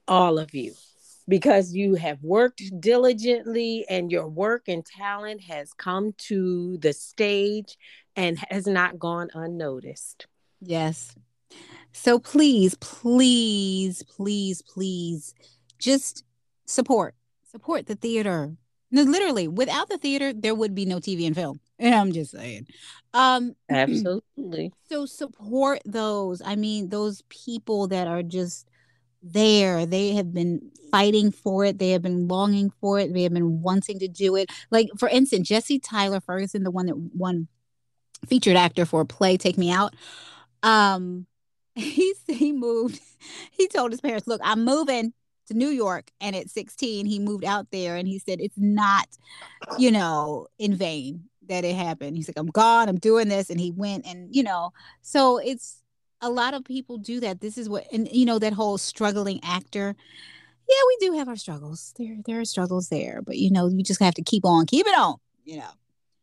all 0.08 0.40
of 0.40 0.54
you 0.56 0.74
because 1.28 1.74
you 1.74 1.94
have 1.94 2.22
worked 2.24 2.64
diligently 2.82 3.86
and 3.88 4.12
your 4.12 4.28
work 4.28 4.68
and 4.68 4.84
talent 4.84 5.42
has 5.42 5.72
come 5.74 6.14
to 6.18 6.78
the 6.80 6.92
stage 6.92 7.78
and 8.16 8.44
has 8.50 8.66
not 8.66 8.98
gone 8.98 9.30
unnoticed. 9.36 10.26
Yes. 10.60 11.16
So 11.92 12.20
please, 12.20 12.76
please, 12.76 14.04
please, 14.04 14.62
please 14.62 15.34
just 15.80 16.24
support, 16.66 17.16
support 17.52 17.88
the 17.88 17.96
theater. 17.96 18.56
No, 18.92 19.04
literally, 19.04 19.48
without 19.48 19.90
the 19.90 19.98
theater, 19.98 20.34
there 20.34 20.56
would 20.56 20.74
be 20.74 20.86
no 20.86 20.98
TV 20.98 21.26
and 21.28 21.36
film. 21.36 21.60
And 21.78 21.96
I'm 21.96 22.12
just 22.12 22.32
saying. 22.32 22.68
Um 23.14 23.56
absolutely. 23.70 24.72
So 24.90 25.06
support 25.06 25.82
those. 25.86 26.42
I 26.44 26.56
mean, 26.56 26.90
those 26.90 27.22
people 27.30 27.88
that 27.90 28.08
are 28.08 28.24
just 28.24 28.68
there. 29.22 29.86
They 29.86 30.14
have 30.14 30.34
been 30.34 30.72
fighting 30.92 31.32
for 31.32 31.66
it. 31.66 31.78
They 31.78 31.92
have 31.92 32.02
been 32.02 32.28
longing 32.28 32.72
for 32.82 33.00
it. 33.00 33.14
They 33.14 33.24
have 33.24 33.34
been 33.34 33.62
wanting 33.62 34.00
to 34.00 34.08
do 34.08 34.36
it. 34.36 34.50
Like, 34.72 34.90
for 34.98 35.10
instance, 35.10 35.48
Jesse 35.48 35.80
Tyler 35.80 36.22
Ferguson, 36.22 36.64
the 36.64 36.72
one 36.72 36.88
that 36.88 36.98
won 36.98 37.48
featured 38.28 38.56
actor 38.56 38.86
for 38.86 39.02
a 39.02 39.06
play, 39.06 39.38
Take 39.38 39.58
Me 39.58 39.72
Out. 39.72 39.96
Um, 40.64 41.26
he 41.80 42.14
he 42.28 42.52
moved. 42.52 43.00
He 43.52 43.68
told 43.68 43.92
his 43.92 44.02
parents, 44.02 44.28
"Look, 44.28 44.42
I'm 44.44 44.64
moving 44.64 45.14
to 45.48 45.54
New 45.54 45.70
York." 45.70 46.12
And 46.22 46.36
at 46.36 46.50
16, 46.50 47.06
he 47.06 47.20
moved 47.20 47.44
out 47.44 47.68
there, 47.72 47.96
and 47.96 48.08
he 48.08 48.20
said, 48.20 48.40
"It's 48.42 48.58
not, 48.58 49.08
you 49.78 49.92
know, 49.92 50.48
in 50.58 50.74
vain 50.76 51.26
that 51.48 51.66
it 51.66 51.76
happened." 51.76 52.18
He's 52.18 52.30
like, 52.30 52.38
"I'm 52.38 52.48
gone. 52.48 52.90
I'm 52.90 53.00
doing 53.00 53.28
this," 53.28 53.50
and 53.50 53.60
he 53.60 53.72
went, 53.72 54.06
and 54.06 54.34
you 54.36 54.44
know, 54.44 54.72
so 55.02 55.38
it's 55.38 55.82
a 56.22 56.30
lot 56.30 56.54
of 56.54 56.64
people 56.64 56.98
do 56.98 57.20
that. 57.22 57.42
This 57.42 57.58
is 57.58 57.70
what, 57.70 57.86
and 57.92 58.10
you 58.12 58.26
know, 58.26 58.40
that 58.40 58.54
whole 58.54 58.78
struggling 58.78 59.40
actor. 59.44 59.96
Yeah, 60.68 60.76
we 60.88 61.08
do 61.08 61.18
have 61.18 61.28
our 61.28 61.36
struggles. 61.36 61.94
There, 61.98 62.18
there 62.26 62.40
are 62.40 62.46
struggles 62.46 62.90
there, 62.90 63.22
but 63.24 63.38
you 63.38 63.50
know, 63.50 63.68
you 63.68 63.84
just 63.84 64.02
have 64.02 64.14
to 64.16 64.22
keep 64.22 64.46
on, 64.46 64.66
keep 64.66 64.86
it 64.86 64.98
on. 64.98 65.16
You 65.44 65.58
know. 65.58 65.72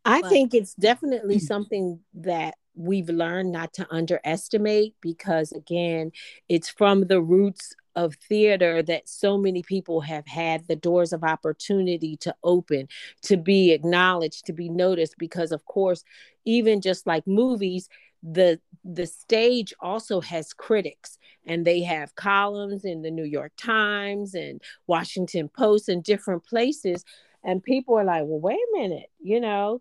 I 0.04 0.22
but, 0.22 0.30
think 0.30 0.54
it's 0.54 0.74
definitely 0.74 1.38
mm. 1.38 1.42
something 1.42 1.98
that 2.14 2.54
we've 2.76 3.08
learned 3.08 3.50
not 3.50 3.72
to 3.72 3.86
underestimate 3.90 4.94
because 5.00 5.50
again 5.52 6.12
it's 6.48 6.68
from 6.68 7.06
the 7.06 7.20
roots 7.20 7.74
of 7.96 8.14
theater 8.14 8.82
that 8.82 9.08
so 9.08 9.38
many 9.38 9.62
people 9.62 10.02
have 10.02 10.26
had 10.26 10.68
the 10.68 10.76
doors 10.76 11.14
of 11.14 11.24
opportunity 11.24 12.14
to 12.18 12.34
open, 12.44 12.86
to 13.22 13.38
be 13.38 13.72
acknowledged, 13.72 14.44
to 14.44 14.52
be 14.52 14.68
noticed 14.68 15.16
because 15.18 15.50
of 15.50 15.64
course, 15.64 16.04
even 16.44 16.80
just 16.82 17.06
like 17.06 17.26
movies, 17.26 17.88
the 18.22 18.60
the 18.84 19.06
stage 19.06 19.72
also 19.80 20.20
has 20.20 20.52
critics 20.52 21.18
and 21.46 21.64
they 21.66 21.82
have 21.82 22.14
columns 22.14 22.84
in 22.84 23.02
the 23.02 23.10
New 23.10 23.24
York 23.24 23.52
Times 23.56 24.34
and 24.34 24.60
Washington 24.86 25.48
Post 25.48 25.88
and 25.88 26.04
different 26.04 26.44
places. 26.44 27.04
And 27.42 27.62
people 27.62 27.96
are 27.98 28.04
like, 28.04 28.24
"Well, 28.26 28.40
wait 28.40 28.58
a 28.58 28.78
minute, 28.78 29.10
you 29.20 29.40
know, 29.40 29.80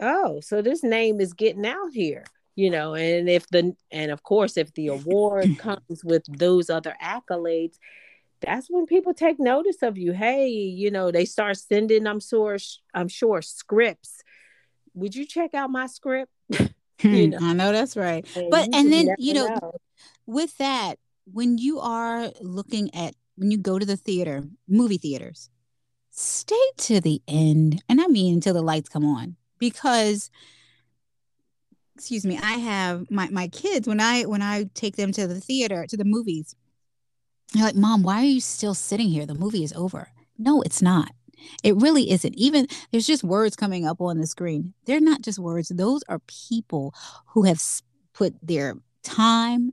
oh, 0.00 0.40
so 0.40 0.62
this 0.62 0.82
name 0.82 1.20
is 1.20 1.32
getting 1.32 1.66
out 1.66 1.92
here." 1.92 2.24
you 2.56 2.68
know 2.68 2.94
and 2.94 3.28
if 3.28 3.46
the 3.50 3.74
and 3.92 4.10
of 4.10 4.24
course 4.24 4.56
if 4.56 4.74
the 4.74 4.88
award 4.88 5.48
comes 5.58 6.04
with 6.04 6.24
those 6.28 6.68
other 6.68 6.96
accolades 7.00 7.76
that's 8.40 8.68
when 8.68 8.86
people 8.86 9.12
take 9.12 9.38
notice 9.38 9.82
of 9.82 9.98
you. 9.98 10.12
Hey 10.12 10.48
you 10.48 10.90
know 10.90 11.10
they 11.10 11.24
start 11.24 11.56
sending 11.56 12.06
i'm 12.06 12.20
sure 12.20 12.58
i'm 12.94 13.08
sure 13.08 13.42
scripts. 13.42 14.22
Would 14.94 15.14
you 15.14 15.24
check 15.24 15.54
out 15.54 15.70
my 15.70 15.86
script? 15.86 16.32
You 17.02 17.28
hmm, 17.28 17.30
know? 17.30 17.38
i 17.40 17.52
know 17.54 17.72
that's 17.72 17.96
right. 17.96 18.26
And 18.36 18.50
but 18.50 18.68
and 18.74 18.92
then 18.92 19.14
you 19.16 19.32
know, 19.32 19.46
know. 19.46 19.72
with 20.26 20.58
that 20.58 20.96
when 21.32 21.56
you 21.56 21.80
are 21.80 22.30
looking 22.42 22.94
at 22.94 23.14
when 23.36 23.50
you 23.50 23.56
go 23.56 23.78
to 23.78 23.86
the 23.86 23.96
theater 23.96 24.42
movie 24.68 24.98
theaters 24.98 25.48
stay 26.10 26.60
to 26.76 27.00
the 27.00 27.22
end 27.26 27.82
and 27.88 28.02
i 28.02 28.06
mean 28.06 28.34
until 28.34 28.52
the 28.52 28.60
lights 28.60 28.90
come 28.90 29.06
on 29.06 29.36
because 29.60 30.30
excuse 31.94 32.26
me 32.26 32.38
i 32.42 32.54
have 32.54 33.08
my 33.10 33.28
my 33.30 33.46
kids 33.46 33.86
when 33.86 34.00
i 34.00 34.22
when 34.22 34.42
i 34.42 34.64
take 34.74 34.96
them 34.96 35.12
to 35.12 35.26
the 35.26 35.40
theater 35.40 35.86
to 35.86 35.96
the 35.96 36.04
movies 36.04 36.56
they're 37.52 37.64
like 37.64 37.76
mom 37.76 38.02
why 38.02 38.20
are 38.20 38.24
you 38.24 38.40
still 38.40 38.74
sitting 38.74 39.08
here? 39.08 39.26
The 39.26 39.34
movie 39.34 39.64
is 39.64 39.72
over. 39.72 40.08
No 40.38 40.62
it's 40.62 40.82
not. 40.82 41.12
It 41.62 41.76
really 41.76 42.10
isn't. 42.10 42.34
Even 42.34 42.66
there's 42.90 43.06
just 43.06 43.24
words 43.24 43.56
coming 43.56 43.86
up 43.86 44.00
on 44.00 44.18
the 44.18 44.26
screen. 44.26 44.74
They're 44.84 45.00
not 45.00 45.22
just 45.22 45.38
words. 45.38 45.68
Those 45.68 46.02
are 46.08 46.20
people 46.26 46.94
who 47.28 47.44
have 47.44 47.60
put 48.12 48.34
their 48.42 48.76
time 49.02 49.72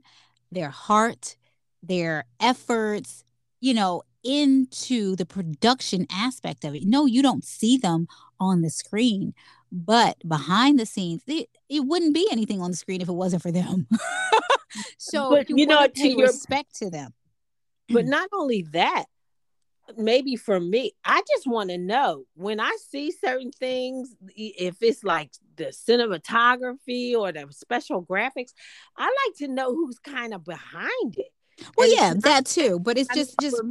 their 0.50 0.70
heart 0.70 1.36
their 1.82 2.24
efforts 2.40 3.22
you 3.60 3.74
know 3.74 4.02
into 4.24 5.14
the 5.14 5.26
production 5.26 6.06
aspect 6.10 6.64
of 6.64 6.74
it. 6.74 6.84
No 6.84 7.06
you 7.06 7.22
don't 7.22 7.44
see 7.44 7.76
them 7.76 8.08
on 8.40 8.62
the 8.62 8.70
screen 8.70 9.34
but 9.70 10.16
behind 10.26 10.78
the 10.78 10.86
scenes 10.86 11.22
they, 11.26 11.46
it 11.68 11.80
wouldn't 11.80 12.14
be 12.14 12.28
anything 12.30 12.60
on 12.60 12.70
the 12.70 12.76
screen 12.76 13.00
if 13.00 13.08
it 13.08 13.12
wasn't 13.12 13.42
for 13.42 13.52
them. 13.52 13.86
So 14.98 15.30
but, 15.30 15.48
you, 15.48 15.56
you 15.56 15.66
know 15.66 15.86
to 15.86 16.08
your 16.08 16.26
respect 16.26 16.74
to 16.76 16.90
them. 16.90 17.14
But 17.88 18.04
mm. 18.04 18.08
not 18.08 18.28
only 18.32 18.62
that 18.72 19.06
maybe 19.96 20.36
for 20.36 20.60
me 20.60 20.92
i 21.02 21.22
just 21.34 21.46
want 21.46 21.70
to 21.70 21.78
know 21.78 22.24
when 22.34 22.60
i 22.60 22.76
see 22.90 23.10
certain 23.10 23.50
things 23.50 24.14
if 24.36 24.76
it's 24.82 25.02
like 25.02 25.30
the 25.56 25.64
cinematography 25.64 27.14
or 27.14 27.32
the 27.32 27.46
special 27.50 28.04
graphics 28.04 28.52
i 28.98 29.04
like 29.04 29.36
to 29.36 29.48
know 29.48 29.74
who's 29.74 29.98
kind 29.98 30.34
of 30.34 30.44
behind 30.44 31.16
it. 31.16 31.32
Well 31.74 31.88
and 31.88 31.96
yeah 31.96 32.14
that 32.30 32.44
too 32.44 32.78
but 32.78 32.98
it's 32.98 33.08
just 33.14 33.38
just 33.40 33.62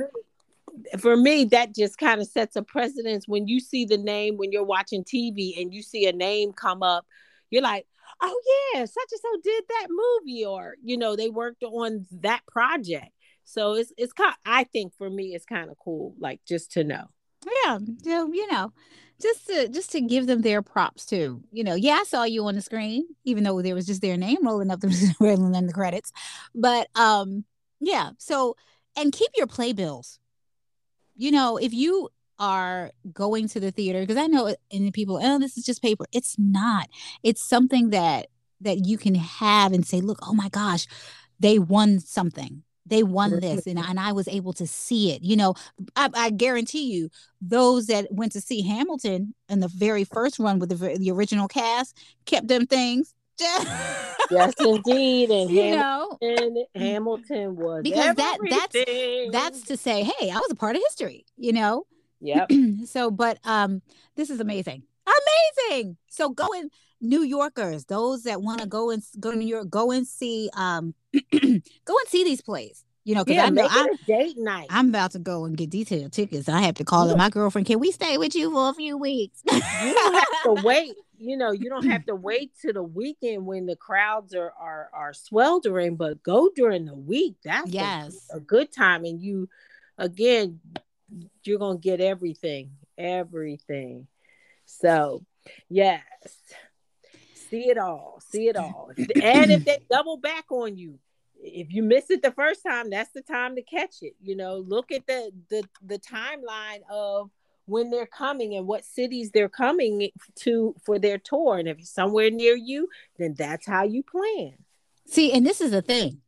for 0.99 1.17
me, 1.17 1.45
that 1.45 1.75
just 1.75 1.97
kind 1.97 2.21
of 2.21 2.27
sets 2.27 2.55
a 2.55 2.61
precedence 2.61 3.27
when 3.27 3.47
you 3.47 3.59
see 3.59 3.85
the 3.85 3.97
name 3.97 4.37
when 4.37 4.51
you're 4.51 4.63
watching 4.63 5.03
TV 5.03 5.59
and 5.61 5.73
you 5.73 5.81
see 5.81 6.07
a 6.07 6.13
name 6.13 6.53
come 6.53 6.83
up, 6.83 7.05
you're 7.49 7.61
like, 7.61 7.85
oh 8.21 8.41
yeah, 8.73 8.85
such 8.85 9.09
and 9.11 9.21
so 9.21 9.41
did 9.43 9.63
that 9.69 9.87
movie, 9.89 10.45
or 10.45 10.75
you 10.83 10.97
know, 10.97 11.15
they 11.15 11.29
worked 11.29 11.63
on 11.63 12.05
that 12.11 12.41
project. 12.47 13.11
So 13.43 13.73
it's 13.73 13.93
it's 13.97 14.13
kind. 14.13 14.35
I 14.45 14.65
think 14.65 14.93
for 14.97 15.09
me, 15.09 15.33
it's 15.33 15.45
kind 15.45 15.69
of 15.69 15.77
cool, 15.83 16.15
like 16.19 16.41
just 16.47 16.73
to 16.73 16.83
know. 16.83 17.05
Yeah, 17.65 17.79
so 18.03 18.33
you 18.33 18.51
know, 18.51 18.73
just 19.21 19.47
to 19.47 19.69
just 19.69 19.91
to 19.93 20.01
give 20.01 20.27
them 20.27 20.41
their 20.41 20.61
props 20.61 21.05
too. 21.05 21.41
You 21.51 21.63
know, 21.63 21.75
yeah, 21.75 21.99
I 22.01 22.03
saw 22.03 22.23
you 22.23 22.45
on 22.45 22.55
the 22.55 22.61
screen, 22.61 23.05
even 23.23 23.43
though 23.43 23.61
there 23.61 23.75
was 23.75 23.85
just 23.85 24.01
their 24.01 24.17
name 24.17 24.39
rolling 24.45 24.71
up 24.71 24.81
the 24.81 25.15
rolling 25.19 25.55
in 25.55 25.67
the 25.67 25.73
credits. 25.73 26.11
But 26.53 26.89
um, 26.95 27.45
yeah. 27.79 28.11
So 28.17 28.55
and 28.97 29.13
keep 29.13 29.31
your 29.37 29.47
playbills 29.47 30.19
you 31.17 31.32
know, 31.32 31.58
if 31.58 31.73
you 31.73 32.10
are 32.39 32.91
going 33.12 33.47
to 33.49 33.60
the 33.60 33.71
theater, 33.71 34.01
because 34.01 34.17
I 34.17 34.27
know 34.27 34.47
uh, 34.47 34.53
and 34.71 34.93
people, 34.93 35.19
oh, 35.21 35.39
this 35.39 35.58
is 35.58 35.65
just 35.65 35.82
paper. 35.82 36.06
It's 36.12 36.36
not. 36.38 36.88
It's 37.23 37.41
something 37.41 37.89
that 37.89 38.27
that 38.62 38.86
you 38.86 38.97
can 38.97 39.15
have 39.15 39.73
and 39.73 39.86
say, 39.86 40.01
look, 40.01 40.19
oh 40.23 40.34
my 40.34 40.49
gosh, 40.49 40.88
they 41.39 41.60
won 41.60 41.99
something. 41.99 42.63
They 42.86 43.03
won 43.03 43.41
this, 43.41 43.67
and, 43.67 43.77
and 43.77 43.99
I 43.99 44.13
was 44.13 44.30
able 44.30 44.53
to 44.53 44.65
see 44.65 45.12
it. 45.12 45.21
You 45.21 45.36
know, 45.36 45.56
I, 45.97 46.10
I 46.13 46.30
guarantee 46.30 46.93
you, 46.93 47.10
those 47.41 47.88
that 47.88 48.08
went 48.12 48.32
to 48.32 48.41
see 48.41 48.62
Hamilton 48.62 49.34
in 49.49 49.60
the 49.60 49.67
very 49.67 50.06
first 50.06 50.39
run 50.39 50.58
with 50.58 50.69
the, 50.69 50.97
the 50.97 51.12
original 51.12 51.49
cast 51.49 51.97
kept 52.25 52.47
them 52.47 52.65
things 52.65 53.13
yes, 53.39 54.54
indeed, 54.60 55.30
and 55.30 55.50
you 55.52 55.62
Hamilton, 55.62 56.54
know, 56.54 56.65
Hamilton 56.76 57.56
was 57.56 57.84
because 57.84 58.15
that 58.15 58.38
that's 58.50 59.32
that's 59.32 59.62
to 59.67 59.78
say, 59.78 60.04
hey, 60.04 60.30
I 60.30 60.36
was 60.36 60.52
a 60.52 60.56
part 60.56 60.76
of 60.76 60.82
history. 60.88 61.26
You 61.38 61.54
know. 61.54 61.86
Yep. 62.19 62.52
so, 62.86 63.12
but 63.12 63.38
um, 63.43 63.82
this 64.15 64.30
is 64.30 64.39
amazing, 64.39 64.84
amazing. 65.06 65.97
So, 66.10 66.30
go 66.30 66.47
in, 66.54 66.71
New 67.02 67.21
Yorkers, 67.21 67.86
those 67.86 68.23
that 68.23 68.41
want 68.41 68.62
to 68.62 68.67
go 68.67 68.89
and 68.89 69.04
go 69.19 69.32
to 69.32 69.38
New 69.38 69.47
York, 69.47 69.69
go 69.69 69.91
and 69.91 70.08
see 70.08 70.50
um, 70.56 70.93
go 71.32 71.39
and 71.41 72.08
see 72.08 72.23
these 72.23 72.41
plays. 72.41 72.84
You 73.07 73.15
know, 73.15 73.23
because 73.23 73.37
yeah, 73.37 73.45
I 73.45 73.49
know 73.51 73.67
I, 73.69 73.87
date 74.05 74.37
night. 74.37 74.67
I'm 74.69 74.89
about 74.89 75.11
to 75.11 75.19
go 75.19 75.45
and 75.45 75.55
get 75.55 75.69
detailed 75.69 76.11
tickets. 76.11 76.49
I 76.49 76.59
have 76.63 76.75
to 76.75 76.83
call 76.83 77.07
yeah. 77.07 77.15
my 77.15 77.29
girlfriend. 77.29 77.65
Can 77.65 77.79
we 77.79 77.93
stay 77.93 78.17
with 78.17 78.35
you 78.35 78.51
for 78.51 78.69
a 78.69 78.73
few 78.73 78.97
weeks? 78.97 79.43
you 79.49 79.93
don't 79.93 80.13
have 80.13 80.43
to 80.43 80.61
wait. 80.65 80.93
You 81.17 81.37
know, 81.37 81.51
you 81.51 81.69
don't 81.69 81.89
have 81.89 82.05
to 82.07 82.15
wait 82.15 82.51
to 82.63 82.73
the 82.73 82.83
weekend 82.83 83.45
when 83.45 83.65
the 83.65 83.77
crowds 83.77 84.35
are 84.35 84.51
are 84.59 84.89
are 84.91 85.13
sweltering, 85.13 85.95
but 85.95 86.21
go 86.21 86.49
during 86.53 86.83
the 86.83 86.95
week. 86.95 87.37
That's 87.45 87.71
yes. 87.71 88.27
a, 88.33 88.37
a 88.37 88.39
good 88.41 88.73
time. 88.73 89.05
And 89.05 89.21
you 89.21 89.47
again, 89.97 90.59
you're 91.45 91.59
gonna 91.59 91.79
get 91.79 92.01
everything, 92.01 92.71
everything. 92.97 94.07
So 94.65 95.23
yes. 95.69 96.01
See 97.49 97.69
it 97.69 97.77
all, 97.77 98.19
see 98.27 98.49
it 98.49 98.57
all. 98.57 98.91
and 98.97 99.49
if 99.49 99.63
they 99.63 99.77
double 99.89 100.17
back 100.17 100.51
on 100.51 100.75
you, 100.75 100.99
if 101.41 101.71
you 101.71 101.84
miss 101.84 102.10
it 102.10 102.21
the 102.21 102.32
first 102.32 102.63
time, 102.63 102.89
that's 102.89 103.12
the 103.12 103.21
time 103.21 103.56
to 103.56 103.62
catch 103.62 103.95
it. 104.02 104.13
You 104.21 104.36
know, 104.36 104.58
look 104.58 104.91
at 104.91 105.06
the 105.08 105.32
the 105.50 105.63
the 105.86 106.00
timeline 106.00 106.82
of 106.89 107.30
when 107.65 107.89
they're 107.89 108.08
coming 108.08 108.56
and 108.56 108.65
what 108.65 108.86
cities 108.86 109.32
they're 109.32 109.50
coming 109.50 110.10
to 110.36 110.76
for 110.86 110.97
their 110.97 111.17
tour. 111.17 111.58
And 111.58 111.67
if 111.67 111.80
it's 111.80 111.89
somewhere 111.89 112.32
near 112.32 112.56
you, 112.56 112.88
then 113.17 113.36
that's 113.38 113.67
how 113.67 113.84
you 113.84 114.04
plan. 114.04 114.54
See, 115.06 115.32
and 115.32 115.45
this 115.45 115.62
is 115.62 115.71
the 115.71 115.82
thing. 115.82 116.21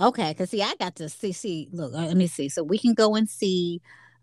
Okay, 0.00 0.30
because 0.30 0.50
see, 0.50 0.62
I 0.62 0.74
got 0.78 0.96
to 0.96 1.08
see 1.08 1.32
see, 1.32 1.68
look, 1.72 1.92
uh, 1.92 2.06
let 2.06 2.16
me 2.16 2.26
see. 2.26 2.48
So 2.48 2.62
we 2.62 2.78
can 2.78 2.94
go 2.94 3.14
and 3.14 3.28
see 3.28 3.80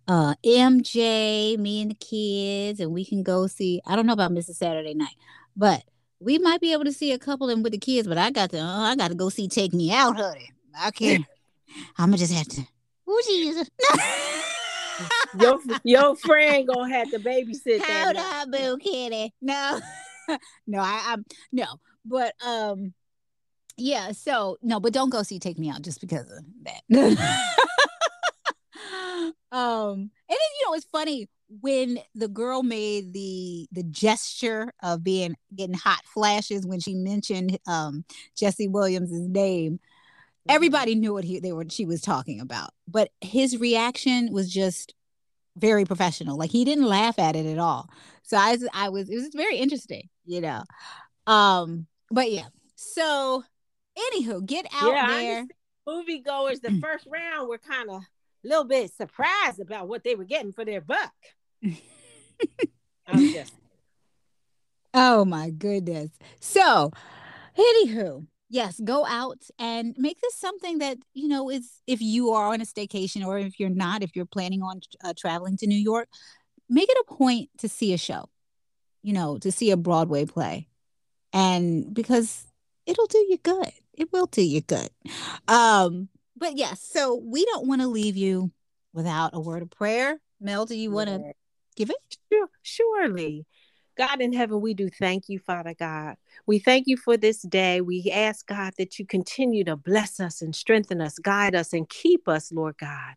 uh 0.08 0.36
MJ, 0.46 1.58
me 1.58 1.82
and 1.82 1.92
the 1.92 1.96
kids, 1.96 2.80
and 2.80 2.92
we 2.92 3.06
can 3.06 3.24
go 3.24 3.48
see, 3.48 3.82
I 3.86 3.96
don't 3.96 4.06
know 4.06 4.14
about 4.14 4.32
Mrs. 4.32 4.56
Saturday 4.56 4.94
night, 4.94 5.16
but 5.56 5.84
we 6.22 6.38
might 6.38 6.62
be 6.62 6.72
able 6.72 6.86
to 6.86 6.94
see 6.94 7.12
a 7.12 7.20
couple 7.20 7.50
of 7.50 7.56
them 7.56 7.64
with 7.64 7.74
the 7.74 7.80
kids, 7.80 8.08
but 8.08 8.18
I 8.18 8.32
got 8.32 8.52
to, 8.52 8.60
uh, 8.60 8.92
I 8.92 8.96
got 8.96 9.08
to 9.08 9.16
go 9.16 9.30
see 9.30 9.48
Take 9.48 9.74
Me 9.74 9.92
Out, 9.92 10.16
honey. 10.16 10.52
I 10.80 10.92
can't. 10.92 11.26
I'm 11.98 12.08
gonna 12.08 12.18
just 12.18 12.34
have 12.34 12.48
to. 12.48 12.62
Who's 13.06 13.26
Jesus? 13.26 13.70
your 15.40 15.60
your 15.84 16.16
friend 16.16 16.68
gonna 16.68 16.94
have 16.94 17.10
to 17.12 17.20
babysit. 17.20 17.82
Hold 17.84 18.18
on, 18.18 18.52
boo 18.52 18.78
kitty. 18.78 19.34
No, 19.42 19.80
no, 20.68 20.80
I, 20.80 21.02
I'm 21.08 21.26
no, 21.52 21.66
but 22.06 22.34
um, 22.46 22.94
yeah. 23.78 24.12
So 24.12 24.58
no, 24.62 24.80
but 24.80 24.94
don't 24.94 25.10
go 25.10 25.24
see 25.24 25.40
Take 25.40 25.58
Me 25.58 25.70
Out 25.70 25.82
just 25.82 26.02
because 26.02 26.30
of 26.30 26.44
that. 26.64 26.82
um, 29.52 30.12
and 30.30 30.40
know 30.72 30.78
it's 30.78 30.86
funny 30.86 31.30
when 31.60 32.00
the 32.16 32.28
girl 32.28 32.64
made 32.64 33.14
the 33.14 33.68
the 33.72 33.84
gesture 33.84 34.72
of 34.82 35.04
being 35.04 35.36
getting 35.56 35.76
hot 35.76 36.02
flashes 36.06 36.66
when 36.66 36.80
she 36.80 36.96
mentioned 36.96 37.60
um 37.68 38.06
Jesse 38.38 38.68
Williams's 38.68 39.28
name, 39.28 39.74
mm-hmm. 39.74 40.52
everybody 40.52 40.96
knew 40.96 41.14
what 41.14 41.24
he 41.24 41.40
they 41.40 41.52
were 41.52 41.66
she 41.70 41.86
was 41.86 42.02
talking 42.02 42.40
about. 42.40 42.72
But 42.88 43.10
his 43.22 43.58
reaction 43.58 44.32
was 44.32 44.52
just 44.52 44.94
very 45.58 45.86
professional. 45.86 46.38
Like 46.38 46.52
he 46.52 46.64
didn't 46.64 46.86
laugh 46.86 47.20
at 47.20 47.36
it 47.36 47.46
at 47.46 47.58
all. 47.58 47.90
So 48.24 48.38
I 48.38 48.52
was 48.52 48.68
I 48.74 48.90
was 48.90 49.10
it 49.10 49.16
was 49.16 49.30
very 49.36 49.58
interesting, 49.58 50.10
you 50.26 50.42
know. 50.42 50.64
Um, 51.28 51.88
but 52.10 52.32
yeah. 52.32 52.48
So 52.76 53.44
anywho, 53.98 54.46
get 54.46 54.68
out 54.74 54.94
yeah, 54.94 55.08
there. 55.08 55.46
Moviegoers, 55.88 56.62
the 56.62 56.80
first 56.82 57.08
round 57.12 57.50
were 57.50 57.58
kind 57.58 57.90
of 57.90 58.04
little 58.48 58.66
bit 58.66 58.92
surprised 58.94 59.60
about 59.60 59.88
what 59.88 60.04
they 60.04 60.16
were 60.16 60.26
getting 60.26 60.52
for 60.52 60.66
their 60.66 60.82
buck. 60.82 61.14
I'm 63.08 63.32
just. 63.32 63.54
Oh 64.94 65.24
my 65.26 65.50
goodness. 65.52 66.10
So, 66.40 66.92
anywho, 67.58 68.26
yes, 68.50 68.80
go 68.84 69.06
out 69.06 69.42
and 69.58 69.96
make 69.98 70.20
this 70.22 70.36
something 70.36 70.80
that, 70.80 70.98
you 71.14 71.28
know, 71.28 71.50
is 71.50 71.82
if 71.88 72.02
you 72.02 72.32
are 72.32 72.48
on 72.48 72.62
a 72.62 72.66
staycation 72.66 73.26
or 73.26 73.38
if 73.38 73.60
you're 73.60 73.70
not, 73.70 74.04
if 74.04 74.16
you're 74.16 74.26
planning 74.26 74.62
on 74.62 74.82
uh, 75.04 75.14
traveling 75.18 75.58
to 75.58 75.68
New 75.68 75.78
York, 75.78 76.10
make 76.70 76.90
it 76.90 77.06
a 77.08 77.14
point 77.14 77.50
to 77.60 77.70
see 77.70 77.94
a 77.94 77.98
show, 77.98 78.26
you 79.02 79.14
know, 79.14 79.38
to 79.38 79.52
see 79.52 79.72
a 79.72 79.78
Broadway 79.78 80.26
play. 80.26 80.68
And 81.34 81.94
because 81.94 82.46
it'll 82.86 83.08
do 83.08 83.20
you 83.30 83.38
good. 83.38 83.72
It 83.94 84.12
will 84.12 84.26
do 84.26 84.42
you 84.42 84.62
good. 84.62 84.90
Um, 85.48 86.10
but 86.42 86.58
yes, 86.58 86.82
so 86.82 87.22
we 87.24 87.46
don't 87.46 87.68
want 87.68 87.82
to 87.82 87.88
leave 87.88 88.18
you 88.18 88.52
without 88.94 89.36
a 89.36 89.40
word 89.40 89.62
of 89.62 89.70
prayer. 89.70 90.20
Mel, 90.42 90.66
do 90.66 90.76
you 90.76 90.90
want 90.90 91.08
to 91.08 91.22
yeah. 91.24 91.32
give 91.76 91.92
it? 91.92 91.96
Sure, 92.34 92.50
surely. 92.64 93.46
God 94.02 94.20
in 94.20 94.34
heaven, 94.34 94.62
we 94.62 94.74
do 94.74 94.90
thank 94.90 95.30
you, 95.30 95.38
Father 95.38 95.76
God. 95.78 96.16
We 96.48 96.58
thank 96.58 96.88
you 96.88 96.98
for 96.98 97.18
this 97.18 97.44
day. 97.44 97.82
We 97.82 98.12
ask, 98.12 98.48
God, 98.48 98.74
that 98.80 98.98
you 98.98 99.06
continue 99.06 99.64
to 99.66 99.76
bless 99.76 100.20
us 100.20 100.42
and 100.42 100.56
strengthen 100.56 101.00
us, 101.00 101.20
guide 101.20 101.54
us, 101.54 101.72
and 101.72 101.88
keep 101.88 102.28
us, 102.28 102.52
Lord 102.52 102.80
God. 102.80 103.14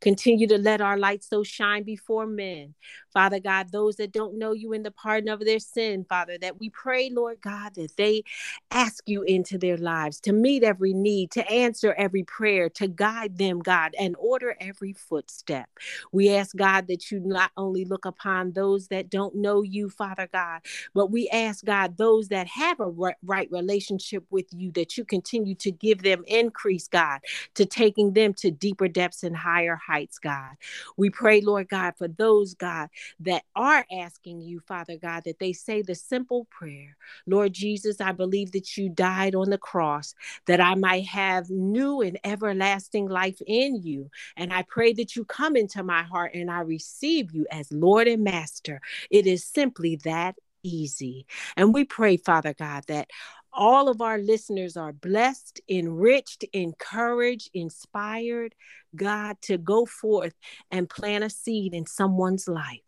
Continue 0.00 0.46
to 0.46 0.56
let 0.56 0.80
our 0.80 0.96
light 0.96 1.24
so 1.24 1.42
shine 1.42 1.82
before 1.82 2.24
men. 2.24 2.76
Father 3.12 3.40
God, 3.40 3.72
those 3.72 3.96
that 3.96 4.12
don't 4.12 4.38
know 4.38 4.52
you 4.52 4.72
in 4.74 4.84
the 4.84 4.92
pardon 4.92 5.28
of 5.28 5.40
their 5.40 5.58
sin, 5.58 6.06
Father, 6.08 6.38
that 6.38 6.60
we 6.60 6.70
pray, 6.70 7.10
Lord 7.10 7.40
God, 7.40 7.74
that 7.74 7.96
they 7.96 8.22
ask 8.70 9.02
you 9.08 9.22
into 9.24 9.58
their 9.58 9.76
lives 9.76 10.20
to 10.20 10.32
meet 10.32 10.62
every 10.62 10.92
need, 10.94 11.32
to 11.32 11.50
answer 11.50 11.94
every 11.98 12.22
prayer, 12.22 12.68
to 12.70 12.86
guide 12.86 13.38
them, 13.38 13.58
God, 13.58 13.96
and 13.98 14.14
order 14.20 14.54
every 14.60 14.92
footstep. 14.92 15.68
We 16.12 16.30
ask, 16.30 16.54
God, 16.54 16.86
that 16.88 17.10
you 17.10 17.18
not 17.18 17.50
only 17.56 17.84
look 17.84 18.04
upon 18.04 18.52
those 18.52 18.88
that 18.88 19.10
don't 19.10 19.34
know 19.34 19.62
you, 19.62 19.90
Father 19.90 20.27
God, 20.32 20.62
but 20.94 21.10
we 21.10 21.28
ask, 21.30 21.64
God, 21.64 21.96
those 21.98 22.28
that 22.28 22.46
have 22.48 22.80
a 22.80 22.88
right 23.22 23.48
relationship 23.50 24.24
with 24.30 24.46
you, 24.52 24.72
that 24.72 24.96
you 24.98 25.04
continue 25.04 25.54
to 25.56 25.70
give 25.70 26.02
them 26.02 26.24
increase, 26.26 26.88
God, 26.88 27.20
to 27.54 27.66
taking 27.66 28.14
them 28.14 28.34
to 28.34 28.50
deeper 28.50 28.88
depths 28.88 29.22
and 29.22 29.36
higher 29.36 29.76
heights, 29.76 30.18
God. 30.18 30.56
We 30.96 31.10
pray, 31.10 31.40
Lord 31.40 31.68
God, 31.68 31.94
for 31.98 32.08
those, 32.08 32.54
God, 32.54 32.88
that 33.20 33.44
are 33.56 33.86
asking 33.92 34.42
you, 34.42 34.60
Father 34.60 34.96
God, 34.96 35.24
that 35.24 35.38
they 35.38 35.52
say 35.52 35.82
the 35.82 35.94
simple 35.94 36.46
prayer 36.50 36.96
Lord 37.26 37.52
Jesus, 37.52 38.00
I 38.00 38.12
believe 38.12 38.52
that 38.52 38.76
you 38.76 38.88
died 38.88 39.34
on 39.34 39.50
the 39.50 39.58
cross, 39.58 40.14
that 40.46 40.60
I 40.60 40.74
might 40.74 41.06
have 41.06 41.50
new 41.50 42.02
and 42.02 42.18
everlasting 42.24 43.08
life 43.08 43.40
in 43.46 43.82
you. 43.82 44.10
And 44.36 44.52
I 44.52 44.64
pray 44.68 44.92
that 44.94 45.16
you 45.16 45.24
come 45.24 45.56
into 45.56 45.82
my 45.82 46.02
heart 46.02 46.32
and 46.34 46.50
I 46.50 46.60
receive 46.60 47.32
you 47.32 47.46
as 47.50 47.72
Lord 47.72 48.08
and 48.08 48.24
Master. 48.24 48.80
It 49.10 49.26
is 49.26 49.44
simply 49.44 49.96
that 50.18 50.36
easy. 50.62 51.26
And 51.56 51.72
we 51.72 51.84
pray, 51.84 52.16
Father 52.16 52.54
God, 52.54 52.84
that 52.88 53.08
all 53.52 53.88
of 53.88 54.00
our 54.00 54.18
listeners 54.18 54.76
are 54.76 54.92
blessed, 54.92 55.60
enriched, 55.68 56.44
encouraged, 56.52 57.50
inspired, 57.54 58.54
God, 58.94 59.36
to 59.42 59.58
go 59.58 59.86
forth 59.86 60.34
and 60.70 60.90
plant 60.90 61.24
a 61.24 61.30
seed 61.30 61.74
in 61.74 61.86
someone's 61.86 62.48
life. 62.48 62.80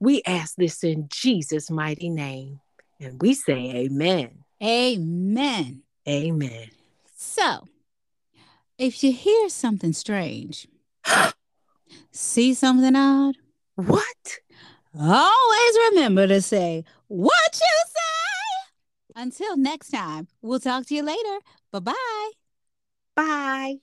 We 0.00 0.22
ask 0.26 0.56
this 0.56 0.84
in 0.84 1.08
Jesus' 1.10 1.70
mighty 1.70 2.08
name. 2.08 2.60
And 3.00 3.20
we 3.20 3.34
say, 3.34 3.86
Amen. 3.86 4.44
Amen. 4.62 5.82
Amen. 6.08 6.70
So, 7.16 7.66
if 8.78 9.02
you 9.02 9.12
hear 9.12 9.48
something 9.48 9.92
strange, 9.92 10.68
see 12.10 12.54
something 12.54 12.96
odd, 12.96 13.36
what? 13.74 14.38
Always 14.98 15.78
remember 15.90 16.26
to 16.26 16.40
say 16.40 16.84
what 17.08 17.54
you 17.54 17.84
say. 17.86 18.02
Until 19.14 19.56
next 19.56 19.90
time, 19.90 20.28
we'll 20.40 20.60
talk 20.60 20.86
to 20.86 20.94
you 20.94 21.02
later. 21.02 21.38
Bye-bye. 21.70 22.30
Bye. 23.14 23.76